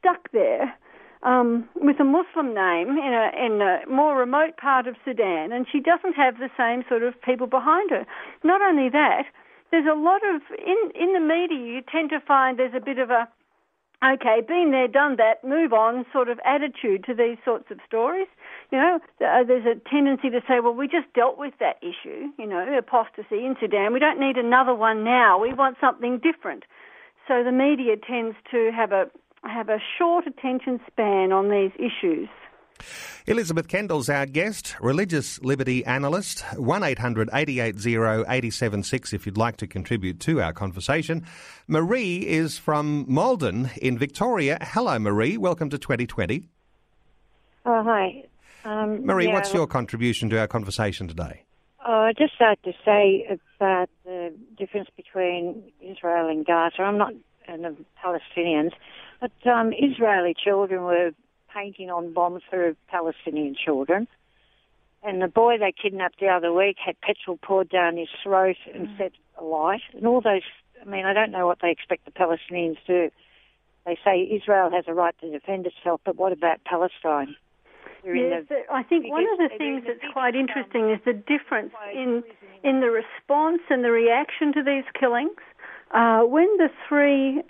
stuck 0.04 0.32
there 0.32 0.76
um, 1.24 1.70
with 1.76 2.00
a 2.00 2.04
Muslim 2.04 2.54
name 2.54 2.89
in 2.89 3.13
a, 3.16 3.46
in 3.46 3.62
a 3.62 3.89
more 3.89 4.18
remote 4.18 4.58
part 4.58 4.88
of 4.88 4.96
Sudan, 5.06 5.54
and 5.54 5.66
she 5.72 5.80
doesn't 5.80 6.13
have 6.13 6.38
the 6.38 6.50
same 6.58 6.84
sort 6.89 7.04
of 7.04 7.20
people 7.22 7.48
behind 7.48 7.89
her. 7.92 8.06
Not 8.44 8.62
only 8.62 8.89
that, 8.89 9.24
there's 9.72 9.88
a 9.88 9.98
lot 9.98 10.22
of 10.28 10.42
in 10.60 10.92
in 10.94 11.13
the 11.13 11.20
media. 11.20 11.58
You 11.58 11.82
tend 11.82 12.10
to 12.10 12.20
find 12.20 12.60
there's 12.60 12.76
a 12.76 12.84
bit 12.84 13.00
of 13.00 13.10
a 13.10 13.28
okay, 14.04 14.42
been 14.46 14.72
there, 14.72 14.89
done 14.89 15.16
that, 15.16 15.48
move 15.48 15.72
on 15.72 16.06
sort 16.12 16.28
of 16.28 16.38
attitude 16.44 17.06
to 17.06 17.13
these 17.13 17.38
sorts 17.46 17.72
of 17.72 17.78
stories. 17.88 18.28
You 18.70 18.78
know, 18.78 19.00
uh, 19.26 19.44
there's 19.48 19.66
a 19.66 19.80
tendency 19.89 20.30
to 20.30 20.42
say, 20.46 20.60
well, 20.60 20.74
we 20.74 20.89
just 20.89 21.08
dealt 21.16 21.38
with 21.38 21.54
that 21.62 21.78
issue, 21.82 22.28
you 22.38 22.46
know, 22.46 22.78
apostasy 22.78 23.46
in 23.46 23.56
Sudan. 23.62 23.94
We 23.94 24.00
don't 24.00 24.20
need 24.20 24.36
another 24.36 24.76
one 24.76 25.06
now. 25.06 25.39
We 25.39 25.54
want 25.54 25.78
something 25.80 26.20
different. 26.20 26.66
So 27.30 27.46
the 27.46 27.54
media 27.54 27.96
tends 27.96 28.36
to 28.52 28.72
have 28.76 28.92
a 28.92 29.10
have 29.44 29.70
a 29.70 29.80
short 29.98 30.28
attention 30.28 30.80
span 30.88 31.32
on 31.32 31.50
these 31.50 31.72
issues. 31.76 32.30
Elizabeth 33.28 33.68
Kendall's 33.68 34.10
our 34.10 34.26
guest, 34.26 34.76
religious 34.82 35.42
liberty 35.42 35.86
analyst. 35.86 36.44
1 36.58 36.84
800 36.84 37.30
880 37.34 37.96
876 37.96 39.14
if 39.14 39.26
you'd 39.26 39.38
like 39.38 39.58
to 39.58 39.68
contribute 39.68 40.20
to 40.22 40.42
our 40.42 40.52
conversation. 40.52 41.26
Marie 41.68 42.28
is 42.28 42.58
from 42.58 43.06
Maldon 43.08 43.70
in 43.82 43.98
Victoria. 43.98 44.58
Hello, 44.62 45.00
Marie. 45.00 45.38
Welcome 45.38 45.70
to 45.70 45.78
2020. 45.78 46.50
Oh, 47.66 47.84
hi. 47.84 48.24
Um, 48.66 49.06
Marie, 49.06 49.28
yeah, 49.28 49.34
what's 49.34 49.54
your 49.54 49.68
contribution 49.68 50.30
to 50.32 50.40
our 50.40 50.48
conversation 50.48 51.08
today? 51.08 51.44
Oh, 51.86 52.02
I'd 52.08 52.18
just 52.18 52.34
like 52.40 52.62
to 52.64 52.74
say 52.84 53.28
about 53.58 53.90
the 54.06 54.34
difference 54.58 54.90
between 54.96 55.64
Israel 55.82 56.30
and 56.30 56.46
Gaza. 56.46 56.82
I'm 56.82 56.98
not 56.98 57.14
and 57.48 57.64
the 57.64 57.76
Palestinians, 58.04 58.72
but 59.24 59.50
um, 59.50 59.72
Israeli 59.72 60.36
children 60.36 60.84
were 60.84 61.12
painting 61.54 61.90
on 61.90 62.12
bombs 62.12 62.42
for 62.50 62.76
Palestinian 62.90 63.56
children. 63.56 64.06
And 65.02 65.22
the 65.22 65.30
boy 65.30 65.58
they 65.58 65.72
kidnapped 65.72 66.20
the 66.20 66.28
other 66.28 66.52
week 66.52 66.76
had 66.86 67.00
petrol 67.00 67.38
poured 67.42 67.70
down 67.70 67.96
his 67.96 68.10
throat 68.22 68.58
and 68.74 68.88
mm. 68.88 68.98
set 68.98 69.14
alight. 69.40 69.82
And 69.94 70.06
all 70.08 70.20
those, 70.20 70.42
I 70.82 70.90
mean, 70.90 71.06
I 71.06 71.14
don't 71.14 71.32
know 71.32 71.48
what 71.48 71.60
they 71.62 71.72
expect 71.72 72.04
the 72.04 72.12
Palestinians 72.12 72.76
to 72.88 73.08
do. 73.08 73.12
They 73.86 73.98
say 74.04 74.24
Israel 74.24 74.70
has 74.72 74.86
a 74.88 74.94
right 74.94 75.16
to 75.22 75.32
defend 75.32 75.68
itself, 75.68 76.02
but 76.04 76.18
what 76.18 76.34
about 76.34 76.64
Palestine? 76.66 77.36
Yes, 78.06 78.44
the, 78.50 78.64
I 78.70 78.84
think 78.84 79.10
one 79.10 79.24
of 79.24 79.38
the 79.38 79.58
things 79.58 79.84
that's 79.88 80.12
quite 80.12 80.36
interesting 80.36 80.90
is 80.90 81.00
the 81.06 81.14
difference 81.14 81.72
in 81.94 82.24
in 82.62 82.82
the 82.82 82.92
response 82.92 83.62
and 83.70 83.82
the 83.86 83.92
reaction 83.92 84.52
to 84.54 84.64
these 84.64 84.84
killings. 85.00 85.40
Uh, 85.92 86.24
when 86.24 86.48
the 86.58 86.70
three 86.90 87.42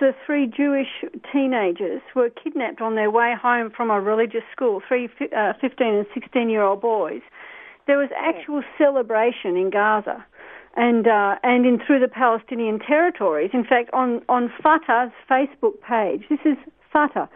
so 0.00 0.12
three 0.24 0.46
Jewish 0.46 1.04
teenagers 1.32 2.02
were 2.14 2.30
kidnapped 2.30 2.80
on 2.80 2.94
their 2.94 3.10
way 3.10 3.34
home 3.40 3.70
from 3.70 3.90
a 3.90 4.00
religious 4.00 4.42
school, 4.52 4.82
three 4.86 5.08
uh, 5.36 5.52
15 5.60 5.86
and 5.86 6.06
16 6.14 6.48
year 6.48 6.62
old 6.62 6.80
boys. 6.80 7.22
There 7.86 7.98
was 7.98 8.08
actual 8.18 8.62
celebration 8.78 9.56
in 9.56 9.70
Gaza 9.70 10.24
and 10.76 11.06
uh, 11.06 11.36
and 11.42 11.64
in 11.64 11.80
through 11.84 12.00
the 12.00 12.08
Palestinian 12.08 12.78
territories. 12.78 13.50
In 13.52 13.64
fact, 13.64 13.90
on 13.92 14.22
on 14.28 14.52
Fatah's 14.62 15.12
Facebook 15.30 15.80
page, 15.80 16.24
this 16.28 16.40
is 16.44 16.56
Fatah 16.92 17.28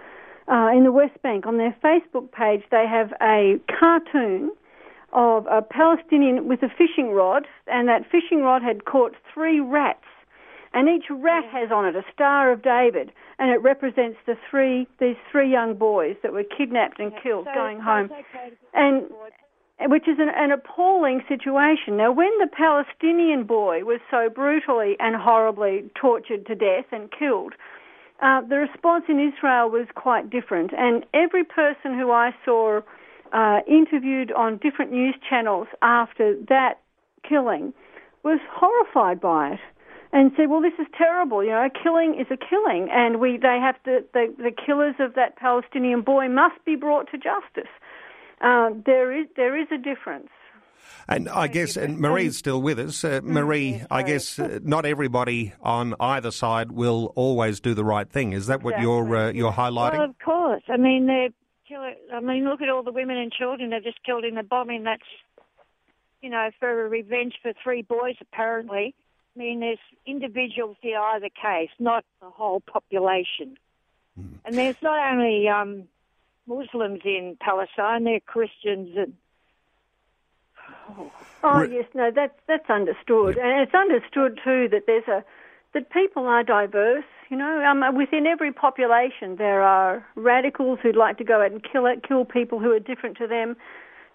uh, 0.49 0.70
in 0.75 0.85
the 0.85 0.93
West 0.93 1.20
Bank. 1.22 1.47
On 1.47 1.57
their 1.57 1.77
Facebook 1.83 2.33
page, 2.33 2.62
they 2.70 2.87
have 2.89 3.12
a 3.22 3.61
cartoon 3.79 4.51
of 5.12 5.47
a 5.47 5.62
Palestinian 5.62 6.49
with 6.49 6.62
a 6.62 6.68
fishing 6.68 7.11
rod, 7.11 7.47
and 7.66 7.89
that 7.89 8.03
fishing 8.11 8.43
rod 8.43 8.62
had 8.62 8.85
caught 8.85 9.14
three 9.33 9.61
rats 9.61 10.05
and 10.73 10.89
each 10.89 11.05
rack 11.11 11.45
has 11.51 11.71
on 11.73 11.85
it 11.85 11.97
a 11.97 12.05
Star 12.12 12.53
of 12.53 12.62
David, 12.62 13.12
and 13.39 13.51
it 13.51 13.62
represents 13.62 14.18
the 14.27 14.37
three 14.51 14.87
these 14.99 15.16
three 15.31 15.51
young 15.51 15.75
boys 15.75 16.16
that 16.23 16.33
were 16.33 16.45
kidnapped 16.45 17.01
and 17.01 17.12
killed 17.23 17.47
So- 17.47 17.55
going 17.55 17.81
home, 17.81 18.11
okay 18.12 18.53
and 18.75 19.11
which 19.87 20.07
is 20.07 20.18
an, 20.18 20.29
an 20.37 20.53
appalling 20.53 21.23
situation. 21.27 21.97
Now, 21.97 22.12
when 22.12 22.31
the 22.39 22.47
Palestinian 22.47 23.45
boy 23.45 23.83
was 23.85 24.01
so 24.11 24.29
brutally 24.29 24.95
and 25.01 25.16
horribly 25.16 25.91
tortured 25.95 26.45
to 26.47 26.55
death 26.55 26.85
and 26.93 27.11
killed, 27.11 27.55
uh, 28.21 28.43
the 28.43 28.59
response 28.59 29.05
in 29.09 29.18
Israel 29.18 29.71
was 29.71 29.87
quite 29.95 30.29
different, 30.29 30.73
and 30.77 31.07
every 31.14 31.45
person 31.45 31.99
who 31.99 32.11
I 32.11 32.35
saw 32.45 32.83
uh, 33.33 33.61
interviewed 33.66 34.33
on 34.33 34.59
different 34.59 34.93
news 34.93 35.14
channels 35.29 35.68
after 35.81 36.37
that 36.49 36.81
killing 37.27 37.73
was 38.23 38.39
horrified 38.51 39.21
by 39.21 39.53
it 39.53 39.61
and 40.13 40.33
said, 40.37 40.51
"Well, 40.51 40.61
this 40.61 40.79
is 40.79 40.87
terrible. 40.97 41.43
You 41.45 41.51
know, 41.51 41.65
a 41.65 41.71
killing 41.71 42.19
is 42.19 42.27
a 42.31 42.37
killing, 42.37 42.89
and 42.91 43.21
we 43.21 43.37
they 43.37 43.59
have 43.61 43.83
to 43.85 44.05
the 44.13 44.35
the 44.37 44.51
killers 44.51 44.97
of 44.99 45.15
that 45.15 45.37
Palestinian 45.37 46.03
boy 46.03 46.29
must 46.29 46.65
be 46.65 46.77
brought 46.77 47.11
to 47.11 47.19
justice." 47.19 47.71
Uh, 48.41 48.71
there 48.87 49.13
is 49.13 49.27
there 49.37 49.57
is 49.61 49.69
a 49.71 49.79
difference. 49.79 50.29
And 51.09 51.29
I 51.29 51.49
guess, 51.49 51.77
and 51.77 51.99
Marie's 51.99 52.37
still 52.37 52.63
with 52.63 52.79
us. 52.79 53.05
Uh, 53.05 53.21
Marie, 53.23 53.83
I 53.91 54.03
guess 54.03 54.39
uh, 54.39 54.61
not 54.63 54.87
everybody 54.87 55.53
on 55.61 55.95
either 55.99 56.31
side 56.31 56.73
will 56.73 57.13
always 57.17 57.61
do 57.61 57.75
the 57.75 57.85
right 57.85 58.09
thing. 58.09 58.33
Is 58.33 58.47
that 58.47 58.63
what 58.63 58.81
you're 58.81 59.17
uh, 59.17 59.33
you're 59.33 59.53
highlighting? 59.53 59.99
Well, 59.99 60.11
of 60.11 60.19
course. 60.25 60.63
I 60.69 60.77
mean, 60.77 61.07
they're 61.07 61.31
killing. 61.69 61.97
I 62.13 62.21
mean, 62.21 62.45
look 62.45 62.63
at 62.63 62.69
all 62.69 62.83
the 62.83 62.93
women 62.93 63.17
and 63.17 63.33
children 63.33 63.71
they've 63.71 63.83
just 63.83 64.03
killed 64.05 64.25
in 64.25 64.35
the 64.35 64.43
bombing. 64.43 64.85
That's, 64.85 65.03
you 66.21 66.31
know, 66.31 66.51
for 66.59 66.89
revenge 66.89 67.35
for 67.43 67.53
three 67.63 67.83
boys, 67.83 68.17
apparently. 68.21 68.95
I 69.35 69.39
mean, 69.39 69.61
there's 69.61 69.78
individuals 70.07 70.76
in 70.83 70.95
either 70.95 71.28
case, 71.28 71.70
not 71.78 72.05
the 72.20 72.31
whole 72.31 72.61
population. 72.61 73.57
And 74.45 74.59
there's 74.59 74.76
not 74.83 75.12
only 75.12 75.49
um, 75.49 75.85
Muslims 76.47 77.01
in 77.05 77.37
Palestine, 77.41 78.05
there 78.05 78.16
are 78.16 78.20
Christians 78.20 78.97
and. 78.97 79.14
Oh 81.43 81.61
Re- 81.61 81.76
yes, 81.76 81.87
no, 81.95 82.11
that's 82.14 82.39
that's 82.47 82.68
understood, 82.68 83.39
and 83.39 83.62
it's 83.62 83.74
understood 83.74 84.39
too 84.45 84.68
that 84.70 84.83
there's 84.87 85.09
a 85.09 85.24
that 85.72 85.91
people 85.91 86.26
are 86.26 86.43
diverse. 86.43 87.05
You 87.31 87.37
know, 87.37 87.64
um, 87.64 87.97
within 87.97 88.26
every 88.26 88.53
population 88.53 89.37
there 89.37 89.62
are 89.62 90.05
radicals 90.16 90.81
who'd 90.83 90.97
like 90.97 91.16
to 91.18 91.24
go 91.24 91.41
out 91.41 91.53
and 91.53 91.62
kill 91.62 91.87
it, 91.87 92.07
kill 92.07 92.24
people 92.24 92.59
who 92.59 92.72
are 92.72 92.81
different 92.81 93.16
to 93.18 93.26
them, 93.26 93.57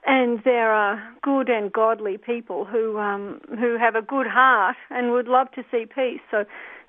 and 0.05 0.39
there 0.43 0.71
are 0.71 1.01
good 1.21 1.49
and 1.49 1.71
godly 1.71 2.17
people 2.17 2.65
who 2.65 2.97
um, 2.99 3.41
who 3.59 3.77
have 3.77 3.95
a 3.95 4.01
good 4.01 4.27
heart 4.27 4.75
and 4.89 5.11
would 5.11 5.27
love 5.27 5.51
to 5.51 5.63
see 5.71 5.85
peace. 5.85 6.21
So 6.29 6.45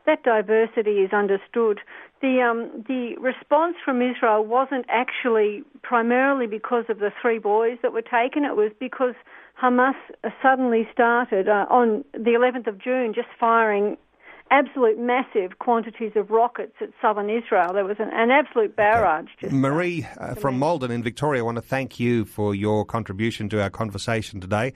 that 0.07 0.23
diversity 0.23 1.01
is 1.01 1.12
understood. 1.12 1.81
The 2.23 2.41
um, 2.41 2.85
the 2.87 3.17
response 3.21 3.77
from 3.85 4.01
Israel 4.03 4.45
wasn't 4.45 4.87
actually 4.89 5.64
primarily 5.83 6.47
because 6.47 6.85
of 6.89 6.99
the 6.99 7.11
three 7.21 7.39
boys 7.39 7.79
that 7.83 7.93
were 7.93 8.03
taken. 8.03 8.45
It 8.45 8.57
was 8.57 8.73
because 8.79 9.14
Hamas 9.61 9.95
suddenly 10.43 10.87
started 10.93 11.49
uh, 11.49 11.67
on 11.71 12.05
the 12.12 12.33
11th 12.39 12.67
of 12.67 12.79
June, 12.79 13.12
just 13.14 13.29
firing 13.41 13.97
absolute 14.51 14.99
massive 14.99 15.59
quantities 15.59 16.13
of 16.17 16.31
rockets 16.31 16.75
at 16.81 16.91
southern 17.01 17.31
Israel. 17.31 17.73
There 17.73 17.85
was 17.85 17.97
an, 17.99 18.11
an 18.13 18.31
absolute 18.31 18.77
barrage. 18.77 19.27
Just 19.41 19.53
Marie 19.53 20.07
uh, 20.19 20.35
from 20.35 20.59
Maldon 20.59 20.91
in 20.91 21.03
Victoria, 21.03 21.43
I 21.43 21.45
want 21.45 21.57
to 21.57 21.63
thank 21.63 21.99
you 21.99 22.25
for 22.25 22.55
your 22.55 22.85
contribution 22.85 23.49
to 23.51 23.63
our 23.63 23.71
conversation 23.71 24.41
today. 24.41 24.73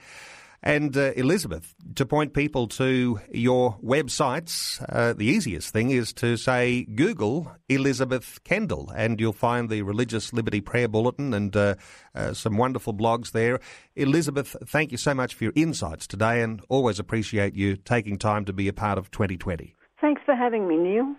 And 0.63 0.95
uh, 0.95 1.13
Elizabeth, 1.15 1.73
to 1.95 2.05
point 2.05 2.33
people 2.33 2.67
to 2.67 3.19
your 3.31 3.77
websites, 3.83 4.83
uh, 4.89 5.13
the 5.13 5.25
easiest 5.25 5.73
thing 5.73 5.89
is 5.89 6.13
to 6.13 6.37
say 6.37 6.83
Google 6.83 7.51
Elizabeth 7.67 8.39
Kendall, 8.43 8.91
and 8.95 9.19
you'll 9.19 9.33
find 9.33 9.69
the 9.69 9.81
Religious 9.81 10.33
Liberty 10.33 10.61
Prayer 10.61 10.87
Bulletin 10.87 11.33
and 11.33 11.55
uh, 11.55 11.75
uh, 12.13 12.33
some 12.33 12.57
wonderful 12.57 12.93
blogs 12.93 13.31
there. 13.31 13.59
Elizabeth, 13.95 14.55
thank 14.67 14.91
you 14.91 14.97
so 14.97 15.15
much 15.15 15.33
for 15.33 15.45
your 15.45 15.53
insights 15.55 16.05
today, 16.05 16.43
and 16.43 16.61
always 16.69 16.99
appreciate 16.99 17.55
you 17.55 17.75
taking 17.75 18.19
time 18.19 18.45
to 18.45 18.53
be 18.53 18.67
a 18.67 18.73
part 18.73 18.99
of 18.99 19.09
2020. 19.09 19.75
Thanks 19.99 20.21
for 20.25 20.35
having 20.35 20.67
me, 20.67 20.77
Neil. 20.77 21.15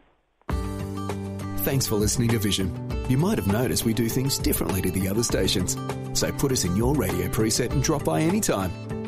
Thanks 1.65 1.87
for 1.87 1.97
listening 1.97 2.29
to 2.31 2.39
Vision. 2.39 2.73
You 3.09 3.19
might 3.19 3.39
have 3.39 3.47
noticed 3.47 3.85
we 3.85 3.95
do 3.95 4.09
things 4.09 4.39
differently 4.39 4.83
to 4.83 4.91
the 4.91 5.09
other 5.09 5.23
stations. 5.23 5.77
So 6.13 6.31
put 6.33 6.53
us 6.53 6.65
in 6.65 6.77
your 6.77 6.95
radio 6.95 7.29
preset 7.29 7.71
and 7.71 7.83
drop 7.83 8.05
by 8.05 8.21
anytime. 8.21 9.02